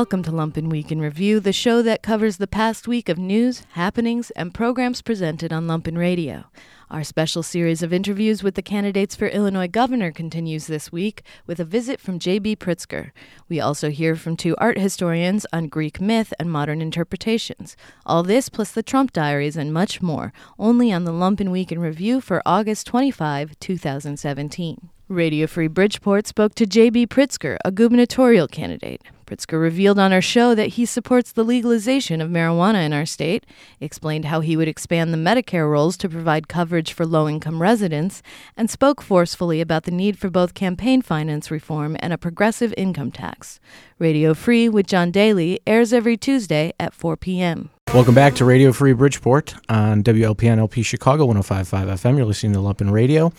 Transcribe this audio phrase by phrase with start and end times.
[0.00, 3.64] Welcome to Lumpen Week in Review, the show that covers the past week of news,
[3.72, 6.44] happenings, and programs presented on Lumpen Radio.
[6.90, 11.60] Our special series of interviews with the candidates for Illinois governor continues this week with
[11.60, 12.56] a visit from J.B.
[12.56, 13.10] Pritzker.
[13.50, 17.76] We also hear from two art historians on Greek myth and modern interpretations.
[18.06, 21.78] All this plus the Trump diaries and much more, only on the Lumpen Week in
[21.78, 24.88] Review for August 25, 2017.
[25.08, 27.08] Radio Free Bridgeport spoke to J.B.
[27.08, 29.02] Pritzker, a gubernatorial candidate.
[29.30, 33.46] Pritzker revealed on our show that he supports the legalization of marijuana in our state,
[33.78, 38.22] explained how he would expand the Medicare rolls to provide coverage for low income residents,
[38.56, 43.12] and spoke forcefully about the need for both campaign finance reform and a progressive income
[43.12, 43.60] tax.
[44.00, 47.70] Radio Free with John Daly airs every Tuesday at 4 p.m.
[47.92, 52.16] Welcome back to Radio Free Bridgeport on WLPN LP Chicago 1055 FM.
[52.16, 53.32] You're listening to Lumpen Radio.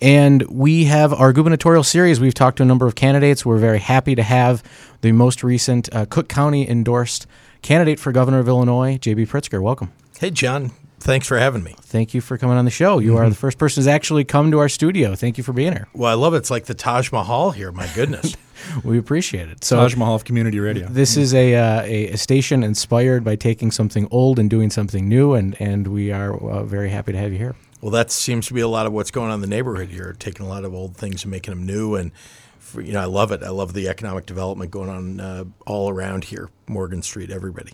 [0.00, 2.18] And we have our gubernatorial series.
[2.18, 3.46] We've talked to a number of candidates.
[3.46, 4.62] We're very happy to have
[5.02, 7.26] the most recent uh, Cook County endorsed
[7.62, 9.26] candidate for governor of Illinois, J.B.
[9.26, 9.62] Pritzker.
[9.62, 9.92] Welcome.
[10.18, 10.72] Hey, John.
[11.00, 11.76] Thanks for having me.
[11.80, 12.98] Thank you for coming on the show.
[12.98, 13.18] You mm-hmm.
[13.18, 15.14] are the first person who's actually come to our studio.
[15.14, 15.86] Thank you for being here.
[15.94, 16.38] Well, I love it.
[16.38, 17.70] It's like the Taj Mahal here.
[17.70, 18.36] My goodness.
[18.84, 19.64] we appreciate it.
[19.64, 20.86] So Taj Mahal of Community Radio.
[20.88, 25.08] This is a, uh, a, a station inspired by taking something old and doing something
[25.08, 27.54] new, and and we are uh, very happy to have you here.
[27.80, 30.14] Well, that seems to be a lot of what's going on in the neighborhood here,
[30.18, 31.94] taking a lot of old things and making them new.
[31.94, 32.10] And
[32.58, 33.42] for, you know, I love it.
[33.42, 37.72] I love the economic development going on uh, all around here, Morgan Street, everybody.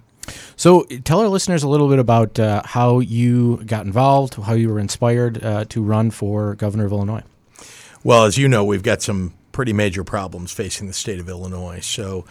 [0.56, 4.70] So, tell our listeners a little bit about uh, how you got involved, how you
[4.70, 7.22] were inspired uh, to run for governor of Illinois.
[8.02, 11.78] Well, as you know, we've got some pretty major problems facing the state of Illinois.
[11.78, 12.24] So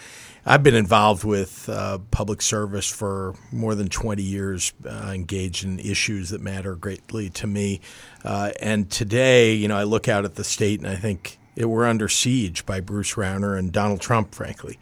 [0.45, 5.79] I've been involved with uh, public service for more than 20 years, uh, engaged in
[5.79, 7.79] issues that matter greatly to me.
[8.25, 11.65] Uh, and today, you know, I look out at the state and I think it,
[11.65, 14.77] we're under siege by Bruce Rauner and Donald Trump, frankly.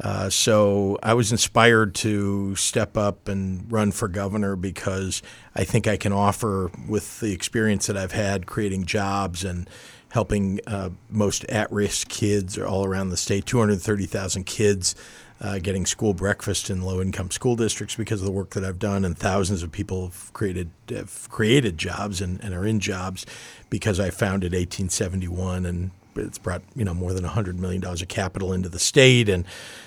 [0.00, 5.22] Uh, so I was inspired to step up and run for governor because
[5.54, 9.70] I think I can offer, with the experience that I've had creating jobs and
[10.16, 14.94] helping uh, most at-risk kids all around the state, 230,000 kids
[15.42, 19.04] uh, getting school breakfast in low-income school districts because of the work that I've done,
[19.04, 23.26] and thousands of people have created have created jobs and, and are in jobs
[23.68, 28.08] because I founded 1871 and it's brought you know more than 100 million dollars of
[28.08, 29.44] capital into the state and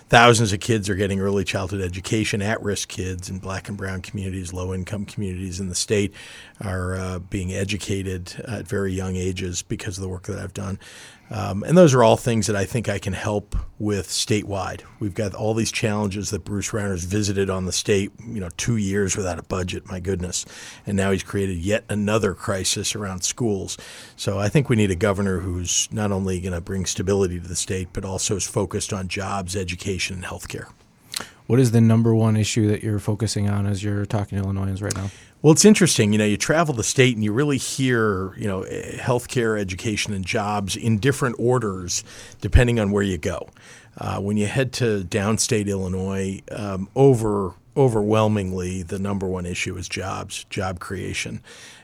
[0.10, 4.52] thousands of kids are getting early childhood education at-risk kids in black and brown communities
[4.52, 6.14] low income communities in the state
[6.62, 10.80] are uh, being educated at very young ages because of the work that I've done
[11.32, 14.82] um, and those are all things that I think I can help with statewide.
[15.00, 18.78] We've got all these challenges that Bruce Rauner's visited on the state, you know, two
[18.78, 20.46] years without a budget, my goodness.
[20.88, 23.78] And now he's created yet another crisis around schools.
[24.16, 27.48] So I think we need a governor who's not only going to bring stability to
[27.48, 30.68] the state, but also is focused on jobs, education, and health care.
[31.46, 34.82] What is the number one issue that you're focusing on as you're talking to Illinoisans
[34.82, 35.10] right now?
[35.42, 36.12] Well, it's interesting.
[36.12, 40.26] You know, you travel the state and you really hear, you know, healthcare, education, and
[40.26, 42.04] jobs in different orders
[42.42, 43.48] depending on where you go.
[43.98, 49.88] Uh, when you head to downstate Illinois, um, over overwhelmingly the number one issue is
[49.88, 51.42] jobs, job creation.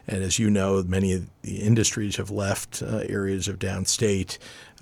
[0.07, 4.38] And as you know, many of the industries have left uh, areas of downstate.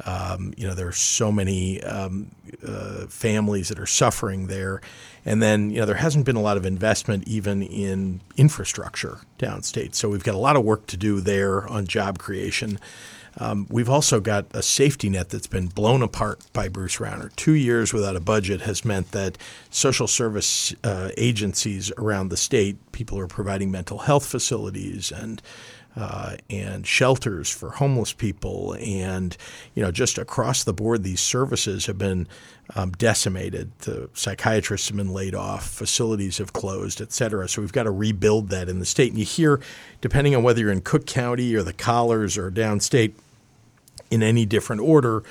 [0.05, 2.31] Um, you know, there are so many um,
[2.65, 4.81] uh, families that are suffering there.
[5.23, 9.95] And then, you know, there hasn't been a lot of investment even in infrastructure downstate.
[9.95, 12.79] So we've got a lot of work to do there on job creation.
[13.39, 17.35] Um, we've also got a safety net that's been blown apart by Bruce Rauner.
[17.35, 19.37] Two years without a budget has meant that
[19.69, 25.41] social service uh, agencies around the state, people are providing mental health facilities and
[25.95, 29.37] uh, and shelters for homeless people, and
[29.75, 32.27] you know, just across the board, these services have been
[32.75, 33.71] um, decimated.
[33.79, 37.47] The psychiatrists have been laid off, facilities have closed, et cetera.
[37.47, 39.09] So we've got to rebuild that in the state.
[39.11, 39.59] And you hear,
[40.01, 43.13] depending on whether you're in Cook County or the Collars or downstate,
[44.13, 45.23] in any different order,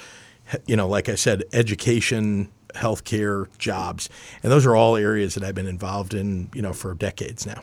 [0.67, 4.09] you know, like I said, education, healthcare, jobs,
[4.43, 7.63] and those are all areas that I've been involved in, you know, for decades now.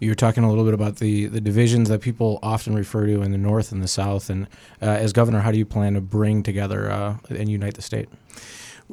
[0.00, 3.22] You were talking a little bit about the, the divisions that people often refer to
[3.22, 4.28] in the North and the South.
[4.28, 4.46] And
[4.82, 8.08] uh, as governor, how do you plan to bring together uh, and unite the state?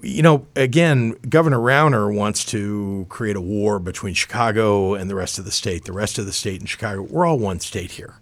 [0.02, 5.38] You know, again, Governor Rauner wants to create a war between Chicago and the rest
[5.38, 5.84] of the state.
[5.84, 8.19] The rest of the state and Chicago, we're all one state here.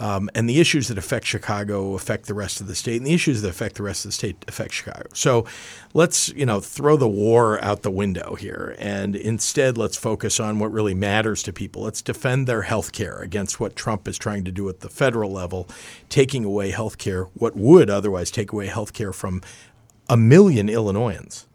[0.00, 3.12] Um, and the issues that affect Chicago affect the rest of the state, and the
[3.12, 5.06] issues that affect the rest of the state affect Chicago.
[5.12, 5.44] So
[5.92, 10.58] let's you know throw the war out the window here, and instead let's focus on
[10.58, 11.82] what really matters to people.
[11.82, 15.30] Let's defend their health care against what Trump is trying to do at the federal
[15.30, 15.68] level,
[16.08, 19.42] taking away health care, what would otherwise take away health care from
[20.08, 21.46] a million Illinoisans.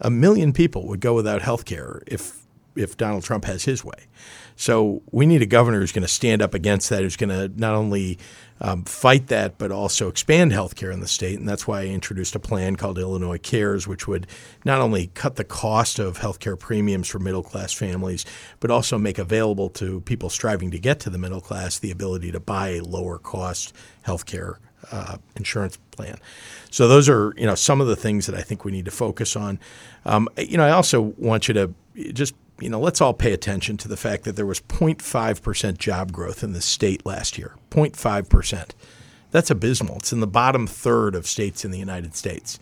[0.00, 2.45] a million people would go without health care if
[2.76, 4.06] if Donald Trump has his way.
[4.56, 7.48] So we need a governor who's going to stand up against that, who's going to
[7.60, 8.18] not only
[8.60, 11.38] um, fight that, but also expand health care in the state.
[11.38, 14.26] And that's why I introduced a plan called Illinois Cares, which would
[14.64, 18.24] not only cut the cost of health care premiums for middle class families,
[18.60, 22.32] but also make available to people striving to get to the middle class the ability
[22.32, 24.58] to buy a lower cost health care
[24.90, 26.18] uh, insurance plan.
[26.70, 28.90] So those are you know some of the things that I think we need to
[28.90, 29.58] focus on.
[30.04, 31.74] Um, you know, I also want you to
[32.12, 36.12] just you know, let's all pay attention to the fact that there was 0.5% job
[36.12, 37.54] growth in the state last year.
[37.70, 38.70] 0.5%.
[39.30, 39.96] That's abysmal.
[39.96, 42.58] It's in the bottom third of states in the United States.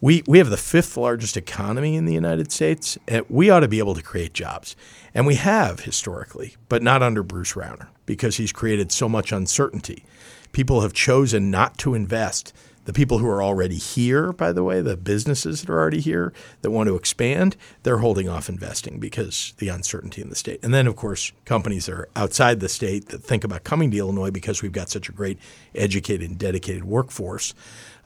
[0.00, 3.68] We, we have the fifth largest economy in the United States, and we ought to
[3.68, 4.76] be able to create jobs.
[5.14, 10.04] And we have historically, but not under Bruce Rauner because he's created so much uncertainty.
[10.52, 12.52] People have chosen not to invest
[12.84, 16.32] the people who are already here, by the way, the businesses that are already here
[16.62, 20.60] that want to expand, they're holding off investing because the uncertainty in the state.
[20.62, 23.96] And then, of course, companies that are outside the state that think about coming to
[23.96, 25.38] Illinois because we've got such a great
[25.74, 27.54] educated and dedicated workforce.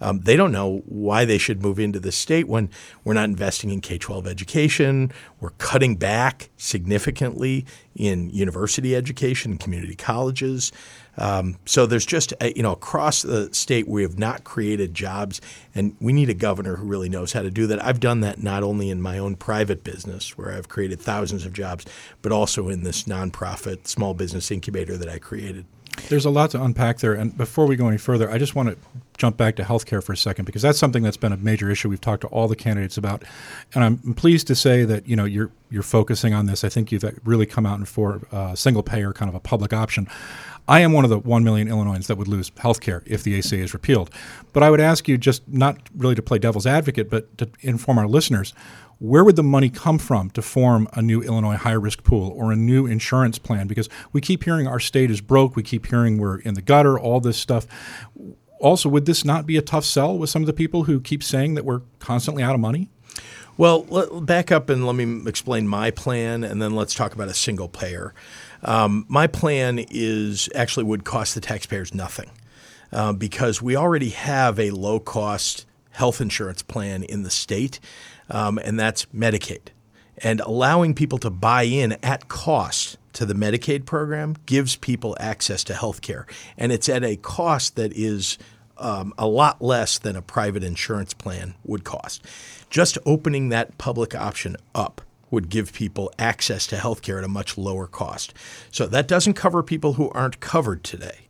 [0.00, 2.70] Um, they don't know why they should move into the state when
[3.02, 5.12] we're not investing in K 12 education.
[5.40, 10.70] We're cutting back significantly in university education, and community colleges.
[11.18, 15.40] Um, so there's just a, you know across the state we have not created jobs,
[15.74, 17.84] and we need a governor who really knows how to do that.
[17.84, 21.52] I've done that not only in my own private business where I've created thousands of
[21.52, 21.84] jobs,
[22.22, 25.66] but also in this nonprofit small business incubator that I created.
[26.08, 28.68] There's a lot to unpack there, and before we go any further, I just want
[28.68, 28.76] to
[29.18, 31.88] jump back to healthcare for a second because that's something that's been a major issue
[31.88, 33.24] we've talked to all the candidates about,
[33.74, 36.64] and I'm pleased to say that you know you're you're focusing on this.
[36.64, 39.72] I think you've really come out and for uh, single payer kind of a public
[39.72, 40.08] option.
[40.68, 43.38] I am one of the 1 million Illinoisans that would lose health care if the
[43.38, 44.10] ACA is repealed.
[44.52, 47.98] But I would ask you just not really to play devil's advocate, but to inform
[47.98, 48.52] our listeners
[48.98, 52.52] where would the money come from to form a new Illinois high risk pool or
[52.52, 53.66] a new insurance plan?
[53.66, 56.98] Because we keep hearing our state is broke, we keep hearing we're in the gutter,
[56.98, 57.66] all this stuff.
[58.60, 61.22] Also, would this not be a tough sell with some of the people who keep
[61.22, 62.88] saying that we're constantly out of money?
[63.56, 63.82] Well,
[64.20, 67.68] back up and let me explain my plan, and then let's talk about a single
[67.68, 68.14] payer.
[68.62, 72.30] Um, my plan is actually would cost the taxpayers nothing
[72.92, 77.80] uh, because we already have a low cost health insurance plan in the state,
[78.30, 79.68] um, and that's Medicaid.
[80.18, 85.64] And allowing people to buy in at cost to the Medicaid program gives people access
[85.64, 86.26] to health care.
[86.56, 88.38] And it's at a cost that is
[88.78, 92.24] um, a lot less than a private insurance plan would cost.
[92.70, 97.28] Just opening that public option up would give people access to health care at a
[97.28, 98.32] much lower cost.
[98.70, 101.28] So that doesn't cover people who aren't covered today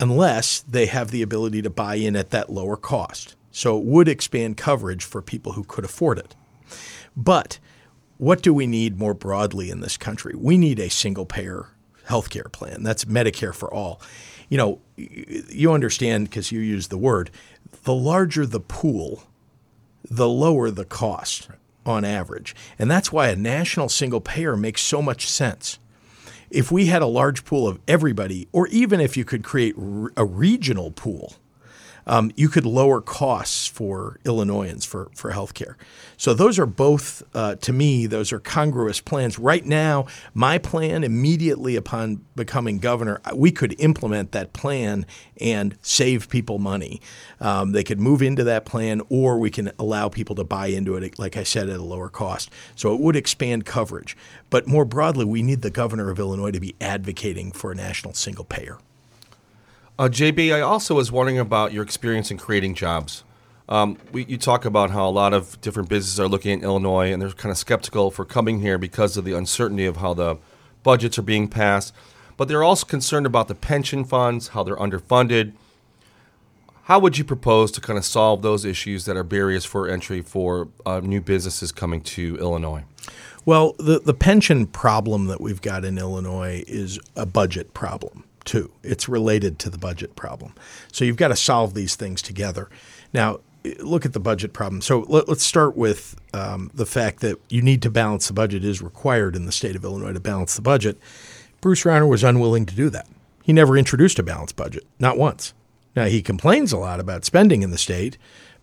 [0.00, 3.34] unless they have the ability to buy in at that lower cost.
[3.50, 6.36] So it would expand coverage for people who could afford it.
[7.16, 7.58] But
[8.18, 10.34] what do we need more broadly in this country?
[10.36, 11.68] We need a single payer
[12.04, 12.82] health care plan.
[12.82, 14.00] That's Medicare for all.
[14.48, 17.30] You know, you understand because you use the word,
[17.82, 19.24] the larger the pool,
[20.08, 21.48] the lower the cost.
[21.48, 21.57] Right
[21.88, 22.54] on average.
[22.78, 25.78] And that's why a national single payer makes so much sense.
[26.50, 29.74] If we had a large pool of everybody, or even if you could create
[30.16, 31.34] a regional pool
[32.08, 35.74] um, you could lower costs for Illinoisans for, for healthcare.
[36.16, 39.38] So those are both, uh, to me, those are congruous plans.
[39.38, 45.06] Right now, my plan immediately upon becoming governor, we could implement that plan
[45.40, 47.00] and save people money.
[47.40, 50.96] Um, they could move into that plan, or we can allow people to buy into
[50.96, 52.50] it, like I said, at a lower cost.
[52.74, 54.16] So it would expand coverage.
[54.50, 58.14] But more broadly, we need the governor of Illinois to be advocating for a national
[58.14, 58.78] single payer.
[59.98, 63.24] Uh, JB, I also was wondering about your experience in creating jobs.
[63.68, 67.12] Um, we, you talk about how a lot of different businesses are looking at Illinois
[67.12, 70.36] and they're kind of skeptical for coming here because of the uncertainty of how the
[70.84, 71.92] budgets are being passed.
[72.36, 75.52] But they're also concerned about the pension funds, how they're underfunded.
[76.84, 80.22] How would you propose to kind of solve those issues that are barriers for entry
[80.22, 82.84] for uh, new businesses coming to Illinois?
[83.44, 88.72] Well, the, the pension problem that we've got in Illinois is a budget problem too.
[88.82, 90.54] It's related to the budget problem.
[90.90, 92.68] So you've got to solve these things together.
[93.12, 93.40] Now,
[93.80, 94.80] look at the budget problem.
[94.80, 98.64] So let, us start with um, the fact that you need to balance the budget
[98.64, 100.98] is required in the state of Illinois to balance the budget.
[101.60, 103.06] Bruce Rauner was unwilling to do that.
[103.44, 105.52] He never introduced a balanced budget, not once.
[105.94, 108.16] Now he complains a lot about spending in the state,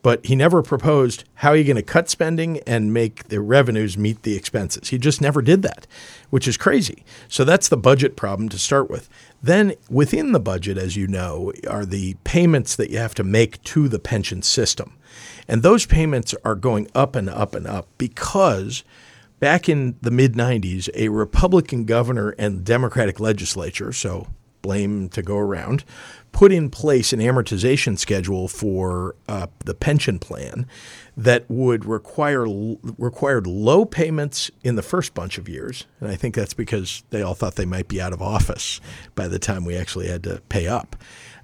[0.06, 3.98] but he never proposed how are you going to cut spending and make the revenues
[3.98, 4.90] meet the expenses.
[4.90, 5.88] He just never did that,
[6.30, 7.04] which is crazy.
[7.28, 9.10] So that's the budget problem to start with.
[9.42, 13.64] Then within the budget, as you know, are the payments that you have to make
[13.64, 14.96] to the pension system.
[15.48, 18.84] And those payments are going up and up and up because
[19.40, 24.28] back in the mid 90s, a Republican governor and Democratic legislature, so
[24.66, 25.84] blame to go around,
[26.32, 30.66] put in place an amortization schedule for uh, the pension plan
[31.16, 32.46] that would require
[32.98, 37.22] required low payments in the first bunch of years, and I think that's because they
[37.22, 38.82] all thought they might be out of office
[39.14, 40.96] by the time we actually had to pay up.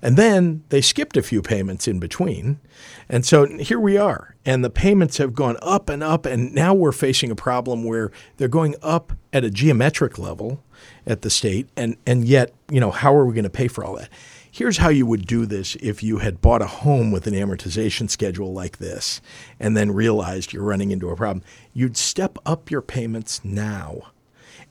[0.01, 2.59] And then they skipped a few payments in between.
[3.07, 4.35] And so here we are.
[4.43, 6.25] And the payments have gone up and up.
[6.25, 10.63] And now we're facing a problem where they're going up at a geometric level
[11.05, 11.69] at the state.
[11.75, 14.09] And, and yet, you know, how are we going to pay for all that?
[14.53, 18.09] Here's how you would do this if you had bought a home with an amortization
[18.09, 19.21] schedule like this
[19.59, 21.43] and then realized you're running into a problem.
[21.73, 24.11] You'd step up your payments now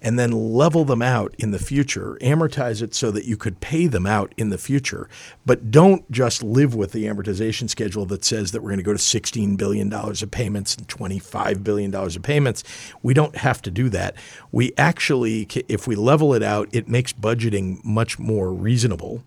[0.02, 3.86] and then level them out in the future, amortize it so that you could pay
[3.86, 5.08] them out in the future.
[5.44, 8.92] But don't just live with the amortization schedule that says that we're going to go
[8.92, 12.64] to $16 billion of payments and $25 billion of payments.
[13.02, 14.16] We don't have to do that.
[14.52, 19.22] We actually, if we level it out, it makes budgeting much more reasonable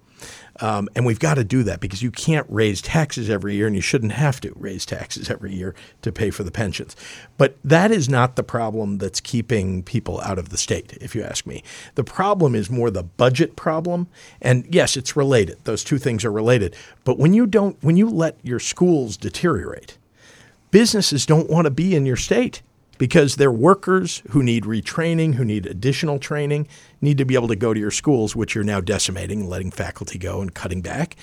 [0.60, 3.76] um, and we've got to do that because you can't raise taxes every year, and
[3.76, 6.96] you shouldn't have to raise taxes every year to pay for the pensions.
[7.38, 11.24] But that is not the problem that's keeping people out of the state, if you
[11.24, 11.64] ask me.
[11.96, 14.08] The problem is more the budget problem.
[14.42, 15.58] And yes, it's related.
[15.64, 16.76] Those two things are related.
[17.04, 19.98] But when you don't, when you let your schools deteriorate,
[20.70, 22.62] businesses don't want to be in your state
[22.98, 26.68] because they're workers who need retraining, who need additional training,
[27.04, 30.18] need to be able to go to your schools, which you're now decimating, letting faculty
[30.18, 31.16] go and cutting back.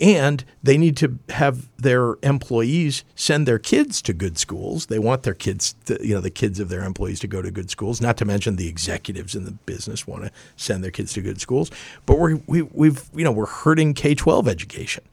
[0.00, 4.86] And they need to have their employees send their kids to good schools.
[4.86, 7.50] They want their kids, to, you know, the kids of their employees to go to
[7.50, 11.12] good schools, not to mention the executives in the business want to send their kids
[11.12, 11.70] to good schools.
[12.06, 15.04] But we're, we, we've, you know, we're hurting K 12 education.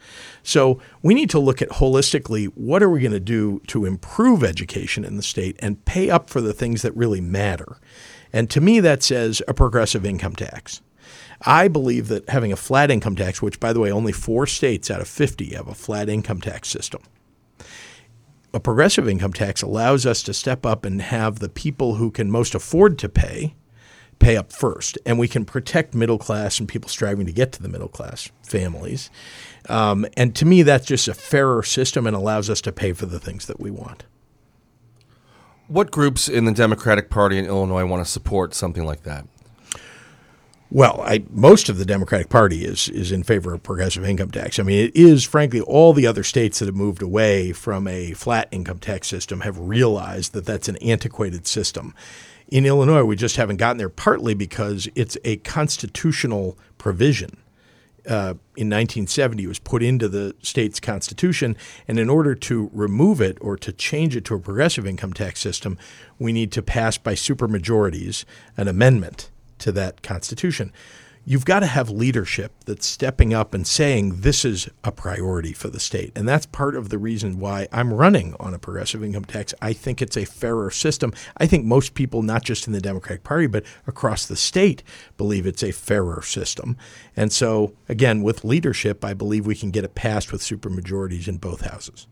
[0.44, 4.44] So we need to look at holistically what are we going to do to improve
[4.44, 7.77] education in the state and pay up for the things that really matter.
[8.34, 10.82] And to me, that says a progressive income tax.
[11.46, 14.90] I believe that having a flat income tax, which, by the way, only four states
[14.90, 17.02] out of 50 have a flat income tax system,
[18.54, 22.32] a progressive income tax allows us to step up and have the people who can
[22.32, 23.56] most afford to pay
[24.20, 24.98] pay up first.
[25.06, 28.32] And we can protect middle class and people striving to get to the middle class
[28.42, 29.10] families.
[29.70, 33.06] Um, and to me, that's just a fairer system and allows us to pay for
[33.06, 34.06] the things that we want.
[35.74, 39.25] What groups in the Democratic Party in Illinois want to support something like that?
[40.70, 44.60] Well, I, most of the Democratic Party is is in favor of progressive income tax.
[44.60, 48.12] I mean, it is frankly all the other states that have moved away from a
[48.12, 51.96] flat income tax system have realized that that's an antiquated system.
[52.50, 57.38] In Illinois, we just haven't gotten there, partly because it's a constitutional provision
[58.07, 61.55] uh, in 1970 was put into the state's constitution.
[61.88, 65.39] And in order to remove it or to change it to a progressive income tax
[65.39, 65.77] system,
[66.19, 68.25] we need to pass by supermajorities
[68.57, 69.29] an amendment
[69.60, 70.72] to that constitution
[71.25, 75.70] you've got to have leadership that's stepping up and saying this is a priority for
[75.70, 76.12] the state.
[76.15, 79.53] And that's part of the reason why I'm running on a progressive income tax.
[79.62, 81.13] I think it's a fairer system.
[81.38, 84.84] I think most people, not just in the Democratic Party, but across the state,
[85.18, 86.77] believe it's a fairer system.
[87.15, 91.38] And so, again, with leadership, I believe we can get it passed with supermajorities in
[91.38, 92.08] both houses.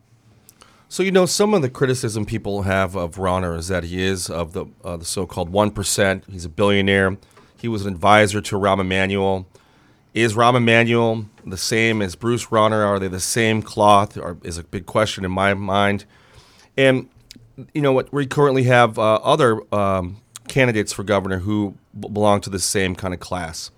[0.87, 4.29] So you know some of the criticism people have of Rauner is that he is
[4.29, 6.25] of the uh, the so-called one percent.
[6.29, 7.17] He's a billionaire.
[7.61, 9.45] He was an advisor to Rahm Emanuel.
[10.15, 12.83] Is Rahm Emanuel the same as Bruce Rauner?
[12.83, 14.17] Are they the same cloth?
[14.17, 16.05] Or is a big question in my mind.
[16.75, 17.07] And
[17.75, 18.11] you know what?
[18.11, 22.95] We currently have uh, other um, candidates for governor who b- belong to the same
[22.95, 23.69] kind of class.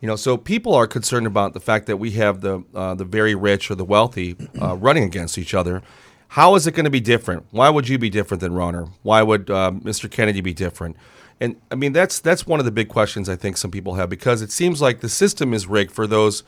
[0.00, 3.04] You know, so people are concerned about the fact that we have the uh, the
[3.04, 5.82] very rich or the wealthy uh, running against each other.
[6.28, 7.46] How is it going to be different?
[7.50, 8.90] Why would you be different than Rauner?
[9.02, 10.08] Why would uh, Mr.
[10.08, 10.96] Kennedy be different?
[11.40, 14.08] And I mean that's that's one of the big questions I think some people have
[14.08, 16.42] because it seems like the system is rigged for those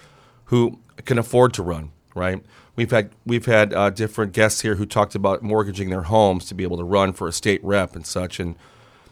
[0.47, 2.42] who can afford to run, right?
[2.75, 6.54] We've had we've had uh, different guests here who talked about mortgaging their homes to
[6.54, 8.54] be able to run for a state rep and such, and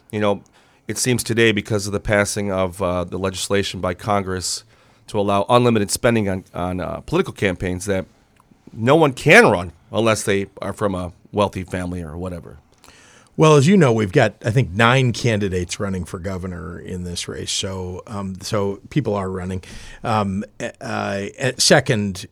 [0.09, 0.41] you know,
[0.87, 4.63] it seems today because of the passing of uh, the legislation by Congress
[5.07, 8.05] to allow unlimited spending on on uh, political campaigns that
[8.73, 12.57] no one can run unless they are from a wealthy family or whatever.
[13.39, 17.27] Well, as you know, we've got I think nine candidates running for governor in this
[17.27, 17.51] race.
[17.51, 19.63] So, um, so people are running.
[20.03, 20.43] Um,
[20.81, 21.27] uh,
[21.59, 22.25] second,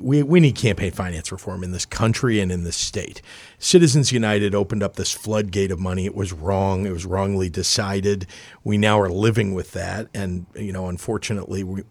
[0.00, 3.22] we we need campaign finance reform in this country and in this state.
[3.58, 6.06] Citizens United opened up this floodgate of money.
[6.06, 6.86] It was wrong.
[6.86, 8.28] It was wrongly decided.
[8.62, 11.82] We now are living with that, and you know, unfortunately, we,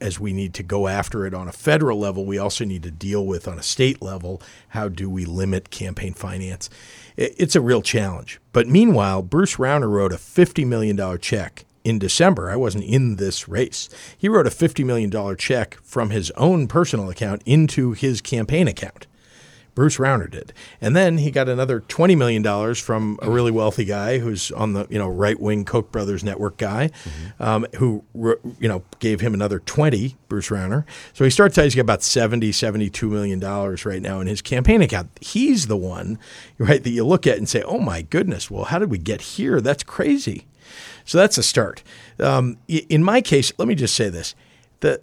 [0.00, 2.92] as we need to go after it on a federal level, we also need to
[2.92, 6.70] deal with on a state level how do we limit campaign finance
[7.16, 8.40] it's a real challenge.
[8.52, 12.50] But meanwhile, Bruce Rauner wrote a $50 million check in December.
[12.50, 13.88] I wasn't in this race.
[14.16, 19.06] He wrote a $50 million check from his own personal account into his campaign account.
[19.74, 20.52] Bruce Rauner did.
[20.80, 24.86] And then he got another $20 million from a really wealthy guy who's on the,
[24.90, 27.42] you know, right-wing Koch brothers network guy mm-hmm.
[27.42, 28.04] um, who,
[28.58, 30.84] you know, gave him another 20, Bruce Rauner.
[31.12, 34.82] So he starts out, he's got about 70, $72 million right now in his campaign
[34.82, 35.10] account.
[35.20, 36.18] He's the one,
[36.58, 39.20] right, that you look at and say, oh my goodness, well, how did we get
[39.20, 39.60] here?
[39.60, 40.46] That's crazy.
[41.04, 41.82] So that's a start.
[42.18, 44.34] Um, in my case, let me just say this.
[44.80, 45.00] The,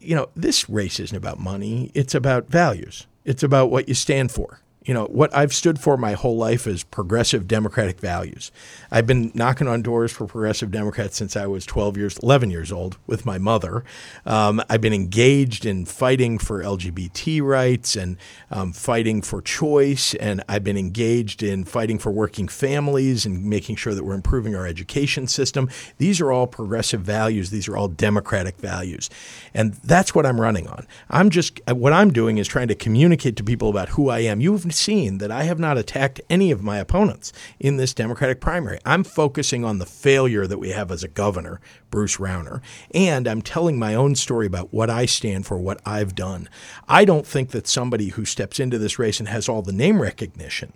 [0.00, 1.90] you know, this race isn't about money.
[1.94, 3.06] It's about values.
[3.24, 6.66] It's about what you stand for you know, what I've stood for my whole life
[6.66, 8.52] is progressive democratic values.
[8.90, 12.70] I've been knocking on doors for progressive Democrats since I was 12 years, 11 years
[12.70, 13.82] old with my mother.
[14.26, 18.18] Um, I've been engaged in fighting for LGBT rights and
[18.50, 23.76] um, fighting for choice, and I've been engaged in fighting for working families and making
[23.76, 25.70] sure that we're improving our education system.
[25.96, 27.48] These are all progressive values.
[27.48, 29.08] These are all democratic values.
[29.54, 30.86] And that's what I'm running on.
[31.08, 34.42] I'm just, what I'm doing is trying to communicate to people about who I am.
[34.42, 38.78] You've seen that I have not attacked any of my opponents in this Democratic primary.
[38.84, 42.60] I'm focusing on the failure that we have as a governor, Bruce Rauner,
[42.92, 46.48] and I'm telling my own story about what I stand for, what I've done.
[46.88, 50.02] I don't think that somebody who steps into this race and has all the name
[50.02, 50.72] recognition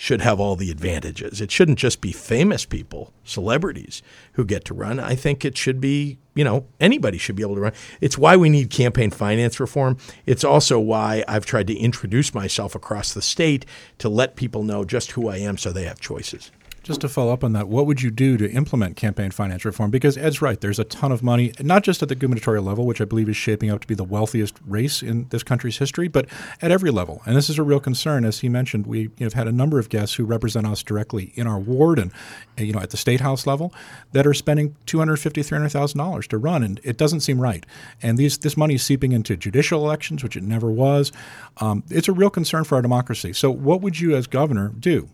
[0.00, 1.42] should have all the advantages.
[1.42, 4.00] It shouldn't just be famous people, celebrities
[4.32, 4.98] who get to run.
[4.98, 7.74] I think it should be, you know, anybody should be able to run.
[8.00, 9.98] It's why we need campaign finance reform.
[10.24, 13.66] It's also why I've tried to introduce myself across the state
[13.98, 16.50] to let people know just who I am so they have choices.
[16.82, 19.90] Just to follow up on that, what would you do to implement campaign finance reform?
[19.90, 23.02] Because Ed's right, there's a ton of money, not just at the gubernatorial level, which
[23.02, 26.26] I believe is shaping up to be the wealthiest race in this country's history, but
[26.62, 27.20] at every level.
[27.26, 28.24] And this is a real concern.
[28.24, 31.46] As he mentioned, we have had a number of guests who represent us directly in
[31.46, 32.12] our ward and
[32.56, 33.74] you know at the state house level
[34.12, 37.66] that are spending $250,000, $300,000 to run, and it doesn't seem right.
[38.00, 41.12] And these, this money is seeping into judicial elections, which it never was.
[41.58, 43.34] Um, it's a real concern for our democracy.
[43.34, 45.10] So, what would you, as governor, do?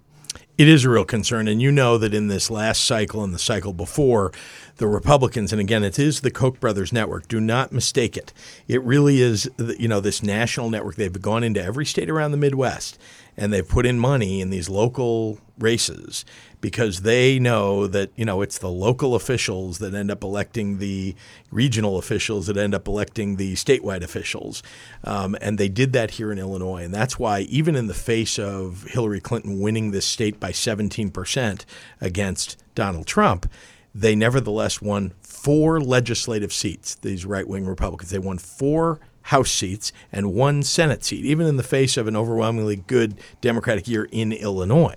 [0.59, 1.49] It is a real concern.
[1.49, 4.33] And you know that in this last cycle and the cycle before,
[4.77, 8.33] the Republicans, and again, it is the Koch brothers network, do not mistake it.
[8.69, 10.97] It really is, you know, this national network.
[10.97, 12.99] They've gone into every state around the Midwest
[13.37, 16.25] and they've put in money in these local races
[16.67, 21.15] because they know that you know it's the local officials that end up electing the
[21.53, 24.65] regional officials that end up electing the statewide officials,
[25.05, 28.37] um, and they did that here in Illinois, and that's why even in the face
[28.37, 31.65] of Hillary Clinton winning this state by 17 percent
[32.01, 33.49] against Donald Trump,
[33.95, 36.97] they nevertheless won four legislative seats.
[36.97, 41.59] These right wing Republicans they won four House seats and one Senate seat, even in
[41.59, 44.97] the face of an overwhelmingly good Democratic year in Illinois.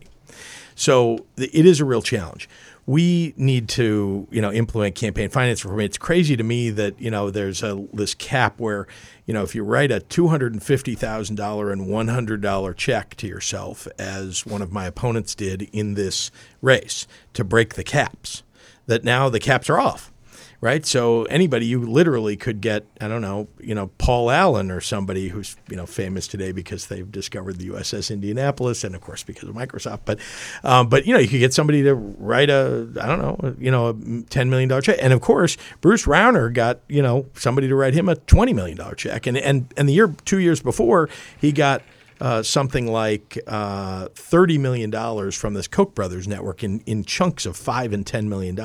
[0.79, 2.47] So it is a real challenge.
[2.85, 5.81] We need to, you know, implement campaign finance reform.
[5.81, 8.87] It's crazy to me that you know there's a this cap where,
[9.25, 12.39] you know, if you write a two hundred and fifty thousand dollar and one hundred
[12.39, 17.73] dollar check to yourself, as one of my opponents did in this race, to break
[17.73, 18.43] the caps,
[18.87, 20.13] that now the caps are off
[20.61, 20.85] right?
[20.85, 25.29] So anybody, you literally could get, I don't know, you know, Paul Allen or somebody
[25.29, 29.47] who's you know famous today because they've discovered the USS Indianapolis, and of course because
[29.47, 30.01] of Microsoft.
[30.05, 30.19] But,
[30.63, 33.71] um, but you know, you could get somebody to write a, I don't know, you
[33.71, 37.67] know, a ten million dollar check, and of course Bruce Rauner got you know somebody
[37.67, 40.61] to write him a twenty million dollar check, and and and the year two years
[40.61, 41.81] before he got
[42.21, 47.55] uh, something like uh, $30 million from this Koch brothers network in, in chunks of
[47.55, 48.58] five and $10 million.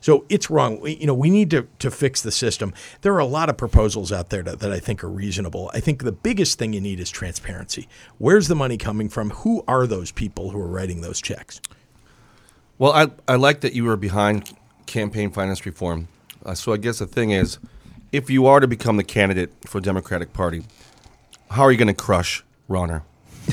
[0.00, 0.80] So it's wrong.
[0.80, 2.74] We, you know, we need to, to fix the system.
[3.00, 5.70] There are a lot of proposals out there that, that I think are reasonable.
[5.72, 7.88] I think the biggest thing you need is transparency.
[8.18, 9.30] Where's the money coming from?
[9.30, 11.60] Who are those people who are writing those checks?
[12.78, 14.52] Well, I, I like that you were behind
[14.86, 16.08] campaign finance reform.
[16.44, 17.58] Uh, so I guess the thing is,
[18.12, 20.64] if you are to become the candidate for Democratic Party,
[21.50, 23.02] how are you going to crush Rauner?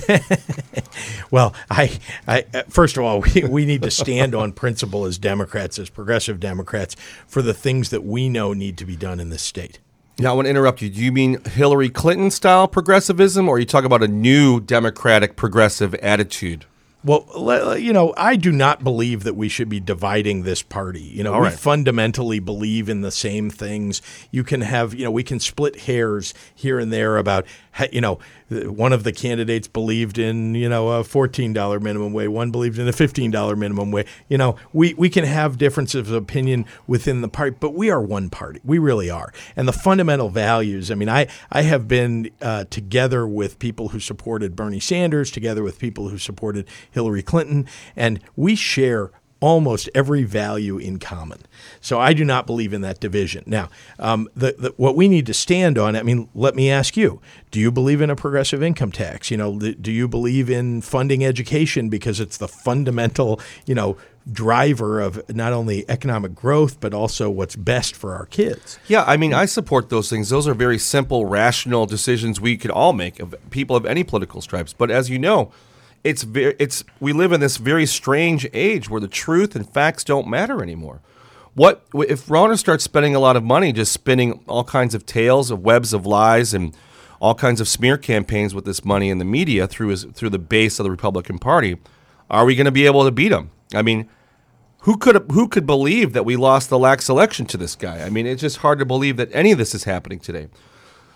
[1.32, 5.17] well, I, I, uh, first of all, we, we need to stand on principle as
[5.17, 6.95] Democrats, as progressive Democrats,
[7.28, 9.80] for the things that we know need to be done in this state.
[10.19, 10.89] Now, I want to interrupt you.
[10.89, 15.36] Do you mean Hillary Clinton style progressivism, or are you talking about a new Democratic
[15.36, 16.65] progressive attitude?
[17.04, 21.02] Well, you know, I do not believe that we should be dividing this party.
[21.02, 21.58] You know, All we right.
[21.58, 24.04] fundamentally believe in the same things.
[24.30, 27.47] You can have, you know, we can split hairs here and there about,
[27.91, 32.28] you know, th- one of the candidates believed in, you know, a $14 minimum wage,
[32.28, 34.08] one believed in a $15 minimum wage.
[34.28, 38.02] You know, we, we can have differences of opinion within the party, but we are
[38.02, 38.60] one party.
[38.66, 39.34] We really are.
[39.56, 44.00] And the fundamental values, I mean, I, I have been uh, together with people who
[44.02, 50.23] supported Bernie Sanders, together with people who supported Hillary Clinton, and we share almost every
[50.23, 51.41] value in common.
[51.82, 53.43] So I do not believe in that division.
[53.47, 56.95] Now, um, the, the, what we need to stand on, I mean, let me ask
[56.95, 59.30] you: Do you believe in a progressive income tax?
[59.30, 63.97] You know, do you believe in funding education because it's the fundamental, you know,
[64.32, 68.77] driver of not only economic growth but also what's best for our kids?
[68.88, 70.30] Yeah, I mean, I support those things.
[70.30, 74.39] Those are very simple, rational decisions we could all make of people of any political
[74.39, 74.73] stripes.
[74.73, 75.51] But as you know,
[76.04, 80.04] it's very, it's we live in this very strange age where the truth and facts
[80.04, 81.02] don't matter anymore.
[81.54, 85.52] What if Rauner starts spending a lot of money just spinning all kinds of tales
[85.52, 86.76] of webs of lies and
[87.20, 90.40] all kinds of smear campaigns with this money in the media through his through the
[90.40, 91.78] base of the Republican Party?
[92.30, 93.52] Are we going to be able to beat him?
[93.74, 94.10] I mean,
[94.82, 98.02] who could who could believe that we lost the lax election to this guy?
[98.02, 100.48] I mean, it's just hard to believe that any of this is happening today.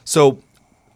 [0.04, 0.40] So,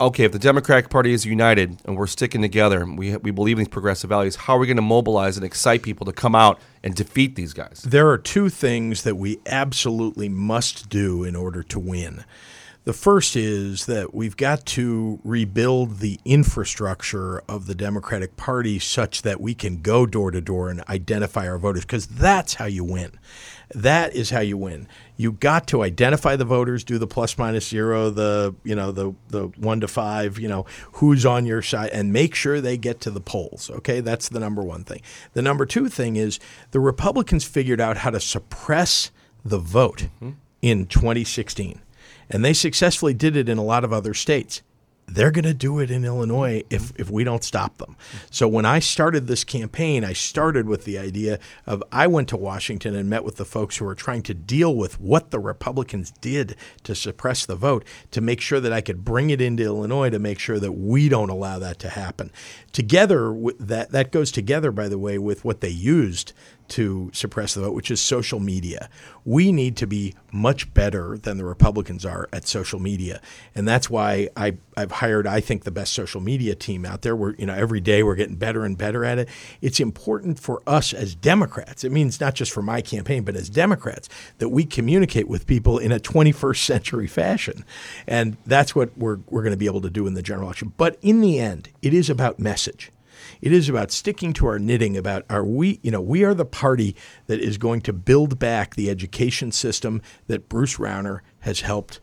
[0.01, 3.59] okay, if the Democratic Party is united and we're sticking together, we we believe in
[3.59, 4.35] these progressive values.
[4.35, 7.53] How are we going to mobilize and excite people to come out and defeat these
[7.53, 7.83] guys?
[7.87, 12.23] There are two things that we absolutely must do in order to win.
[12.85, 19.21] The first is that we've got to rebuild the infrastructure of the Democratic Party such
[19.21, 22.83] that we can go door to door and identify our voters, because that's how you
[22.83, 23.11] win.
[23.75, 24.87] That is how you win.
[25.15, 29.13] You got to identify the voters, do the plus minus zero, the you know the
[29.29, 32.99] the one to five, you know who's on your side, and make sure they get
[33.01, 33.69] to the polls.
[33.69, 35.01] Okay, that's the number one thing.
[35.33, 36.39] The number two thing is
[36.71, 39.11] the Republicans figured out how to suppress
[39.45, 40.31] the vote mm-hmm.
[40.61, 41.81] in 2016
[42.29, 44.61] and they successfully did it in a lot of other states.
[45.11, 47.95] They're going to do it in Illinois if, if we don't stop them.
[48.29, 52.37] So when I started this campaign, I started with the idea of I went to
[52.37, 56.11] Washington and met with the folks who were trying to deal with what the Republicans
[56.21, 60.09] did to suppress the vote to make sure that I could bring it into Illinois
[60.09, 62.31] to make sure that we don't allow that to happen.
[62.71, 66.33] Together, that that goes together, by the way, with what they used
[66.69, 68.89] to suppress the vote, which is social media.
[69.25, 73.21] We need to be much better than the Republicans are at social media,
[73.55, 77.15] and that's why I, I've hired, I think, the best social media team out there.
[77.15, 79.29] We're, you know, every day we're getting better and better at it.
[79.61, 81.83] It's important for us as Democrats.
[81.83, 85.77] It means not just for my campaign, but as Democrats that we communicate with people
[85.77, 87.65] in a 21st century fashion,
[88.07, 90.73] and that's what we're we're going to be able to do in the general election.
[90.77, 92.91] But in the end, it is about message.
[93.41, 96.45] It is about sticking to our knitting about are we, you know, we are the
[96.45, 96.95] party
[97.27, 101.99] that is going to build back the education system that Bruce Rauner has helped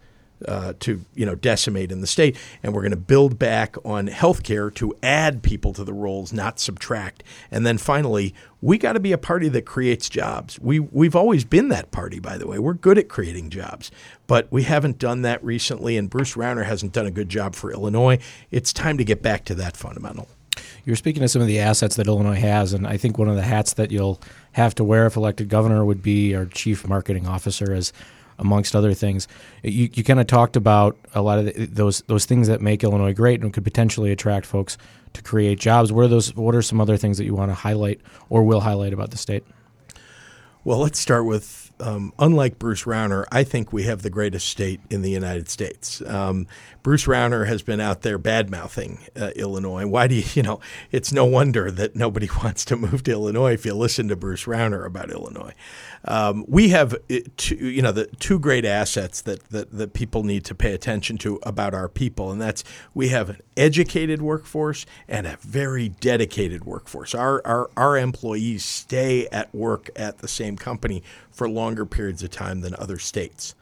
[0.46, 2.36] uh, to, you know, decimate in the state.
[2.62, 6.32] And we're going to build back on health care to add people to the rolls,
[6.32, 7.22] not subtract.
[7.50, 10.58] And then finally, we got to be a party that creates jobs.
[10.60, 12.58] We, we've always been that party, by the way.
[12.58, 13.90] We're good at creating jobs,
[14.26, 15.96] but we haven't done that recently.
[15.96, 18.18] And Bruce Rauner hasn't done a good job for Illinois.
[18.50, 20.28] It's time to get back to that fundamental.
[20.86, 23.34] You're speaking of some of the assets that Illinois has, and I think one of
[23.34, 24.20] the hats that you'll
[24.52, 27.92] have to wear if elected governor would be our chief marketing officer, as
[28.38, 29.26] amongst other things.
[29.64, 32.84] You, you kind of talked about a lot of the, those those things that make
[32.84, 34.78] Illinois great and could potentially attract folks
[35.14, 35.90] to create jobs.
[35.90, 36.32] What are those?
[36.36, 39.18] What are some other things that you want to highlight or will highlight about the
[39.18, 39.44] state?
[40.62, 44.80] Well, let's start with um, unlike Bruce Rauner, I think we have the greatest state
[44.90, 46.00] in the United States.
[46.02, 46.46] Um,
[46.86, 49.88] Bruce Rauner has been out there bad mouthing uh, Illinois.
[49.88, 50.60] Why do you, you know,
[50.92, 54.44] it's no wonder that nobody wants to move to Illinois if you listen to Bruce
[54.44, 55.52] Rauner about Illinois.
[56.04, 60.22] Um, we have, uh, two, you know, the two great assets that, that, that people
[60.22, 62.62] need to pay attention to about our people, and that's
[62.94, 67.16] we have an educated workforce and a very dedicated workforce.
[67.16, 72.30] Our, our, our employees stay at work at the same company for longer periods of
[72.30, 73.56] time than other states.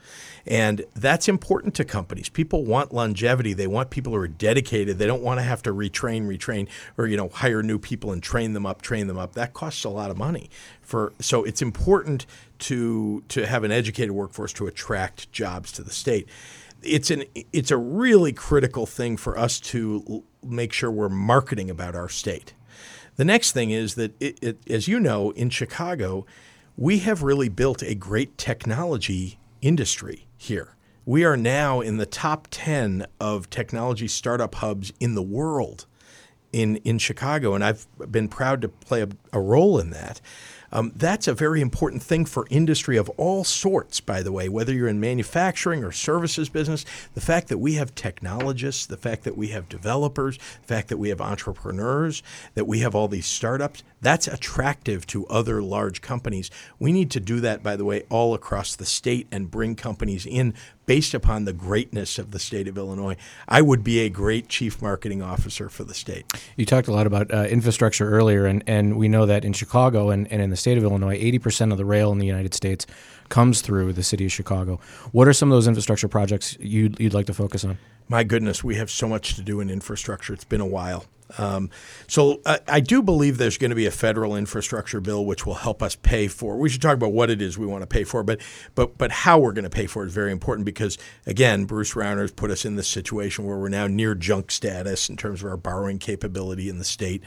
[0.47, 2.29] And that's important to companies.
[2.29, 3.53] People want longevity.
[3.53, 4.99] They want people who are dedicated.
[4.99, 8.21] They don't want to have to retrain, retrain, or you know, hire new people and
[8.23, 9.35] train them up, train them up.
[9.35, 10.51] That costs a lot of money.
[10.83, 12.27] For so it's important
[12.61, 16.29] to to have an educated workforce to attract jobs to the state.
[16.83, 21.95] It's an it's a really critical thing for us to make sure we're marketing about
[21.95, 22.53] our state.
[23.17, 26.27] The next thing is that, it, it, as you know, in Chicago,
[26.77, 30.74] we have really built a great technology industry here.
[31.07, 35.87] We are now in the top 10 of technology startup hubs in the world.
[36.53, 40.21] in in Chicago, and I've been proud to play a, a role in that.
[40.75, 44.73] Um, that's a very important thing for industry of all sorts, by the way, whether
[44.73, 46.85] you're in manufacturing or services business.
[47.15, 50.97] The fact that we have technologists, the fact that we have developers, the fact that
[50.97, 56.51] we have entrepreneurs, that we have all these startups, that's attractive to other large companies.
[56.81, 60.27] We need to do that, by the way, all across the state and bring companies
[60.27, 60.55] in
[60.87, 63.17] based upon the greatness of the state of Illinois.
[63.49, 66.25] I would be a great chief marketing officer for the state.
[66.57, 70.11] You talked a lot about uh, infrastructure earlier, and, and we know that in Chicago
[70.11, 72.87] and, and in the state of Illinois, 80% of the rail in the United States
[73.29, 74.79] comes through the city of Chicago.
[75.13, 77.79] What are some of those infrastructure projects you'd, you'd like to focus on?
[78.09, 80.35] My goodness, we have so much to do in infrastructure.
[80.35, 81.07] It's been a while.
[81.39, 81.71] Um,
[82.07, 85.55] so I, I, do believe there's going to be a federal infrastructure bill which will
[85.55, 86.59] help us pay for.
[86.59, 88.41] We should talk about what it is we want to pay for, but
[88.75, 91.95] but but how we're going to pay for it is very important because again, Bruce
[91.95, 95.43] Rauner has put us in this situation where we're now near junk status in terms
[95.43, 97.23] of our borrowing capability in the state.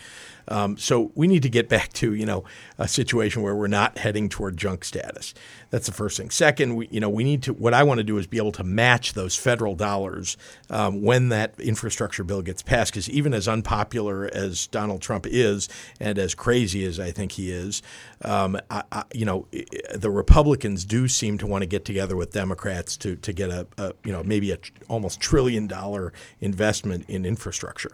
[0.48, 2.44] Um, so we need to get back to you know
[2.78, 5.34] a situation where we're not heading toward junk status.
[5.70, 6.30] That's the first thing.
[6.30, 7.54] Second, we you know we need to.
[7.54, 10.38] What I want to do is be able to match those federal dollars
[10.70, 12.94] um, when that infrastructure bill gets passed.
[12.94, 15.68] Because even as unpopular as Donald Trump is,
[16.00, 17.82] and as crazy as I think he is,
[18.22, 19.48] um, I, I, you know
[19.94, 23.68] the Republicans do seem to want to get together with Democrats to to get a,
[23.78, 24.58] a you know maybe a
[24.88, 27.92] almost trillion dollar investment in infrastructure.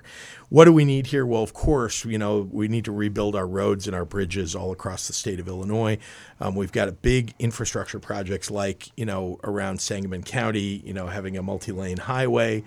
[0.53, 1.25] What do we need here?
[1.25, 4.71] Well, of course, you know, we need to rebuild our roads and our bridges all
[4.71, 5.97] across the state of Illinois.
[6.39, 11.37] Um, we've got big infrastructure projects like, you know, around Sangamon County, you know, having
[11.37, 12.63] a multi-lane highway.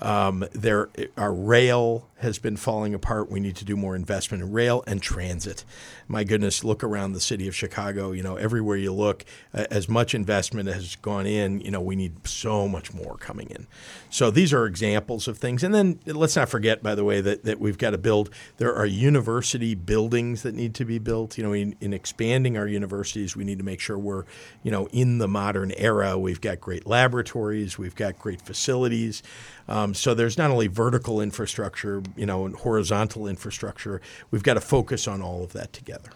[0.00, 3.30] Um, there, our rail has been falling apart.
[3.30, 5.64] We need to do more investment in rail and transit.
[6.06, 8.12] My goodness, look around the city of Chicago.
[8.12, 11.60] You know, everywhere you look, as much investment has gone in.
[11.60, 13.66] You know, we need so much more coming in.
[14.10, 15.62] So these are examples of things.
[15.62, 18.28] And then let's not forget, by the way, that, that we've got to build.
[18.58, 21.38] There are university buildings that need to be built.
[21.38, 24.24] You know, in, in expanding our universities, we need to make sure we're,
[24.62, 26.18] you know, in the modern era.
[26.18, 27.78] We've got great laboratories.
[27.78, 29.22] We've got great facilities.
[29.70, 34.02] Um, so there's not only vertical infrastructure, you know, and horizontal infrastructure.
[34.32, 36.10] We've got to focus on all of that together.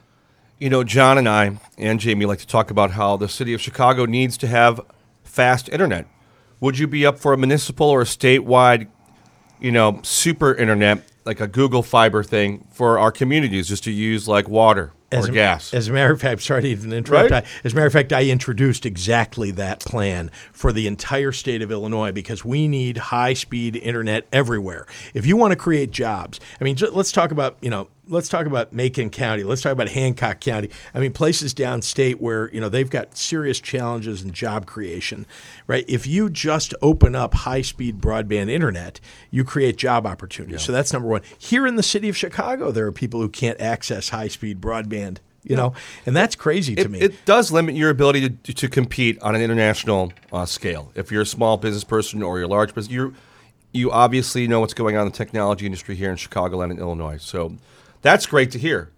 [0.58, 3.60] You know, John and I and Jamie like to talk about how the city of
[3.60, 4.80] Chicago needs to have
[5.22, 6.06] fast internet.
[6.58, 8.88] Would you be up for a municipal or a statewide,
[9.60, 14.26] you know, super internet like a Google Fiber thing for our communities just to use
[14.26, 14.92] like water?
[15.14, 15.74] As or a, gas.
[15.74, 17.30] As a matter of fact, sorry to even interrupt.
[17.30, 17.44] Right?
[17.44, 21.62] I, as a matter of fact, I introduced exactly that plan for the entire state
[21.62, 24.86] of Illinois because we need high speed internet everywhere.
[25.14, 28.46] If you want to create jobs, I mean, let's talk about you know let's talk
[28.46, 29.42] about Macon County.
[29.42, 30.70] Let's talk about Hancock County.
[30.94, 35.26] I mean, places downstate where you know they've got serious challenges in job creation,
[35.66, 35.84] right?
[35.88, 40.62] If you just open up high-speed broadband internet, you create job opportunities.
[40.62, 41.22] So that's number one.
[41.38, 45.18] Here in the city of Chicago, there are people who can't access high-speed broadband.
[45.46, 45.74] You know,
[46.06, 47.00] and that's crazy to it, me.
[47.00, 50.90] it does limit your ability to, to compete on an international uh, scale.
[50.94, 53.14] If you're a small business person or you're a large business, you
[53.70, 56.78] you obviously know what's going on in the technology industry here in Chicago and in
[56.78, 57.18] Illinois.
[57.18, 57.58] So
[58.04, 58.90] that's great to hear.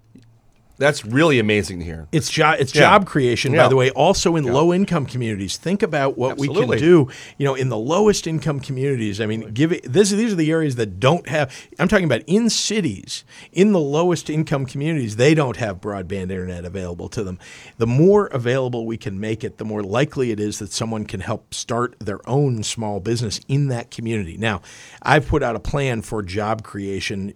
[0.78, 2.06] That's really amazing to hear.
[2.12, 2.82] It's job it's Yeah.
[2.82, 3.62] job creation, Yeah.
[3.62, 3.88] by the way.
[3.92, 7.08] Also in low income communities, think about what we can do.
[7.38, 9.18] You know, in the lowest income communities.
[9.18, 10.10] I mean, give it, this.
[10.10, 11.50] These are the areas that don't have.
[11.78, 16.66] I'm talking about in cities, in the lowest income communities, they don't have broadband internet
[16.66, 17.38] available to them.
[17.78, 21.20] The more available we can make it, the more likely it is that someone can
[21.20, 24.36] help start their own small business in that community.
[24.36, 24.60] Now,
[25.00, 27.32] I've put out a plan for job creation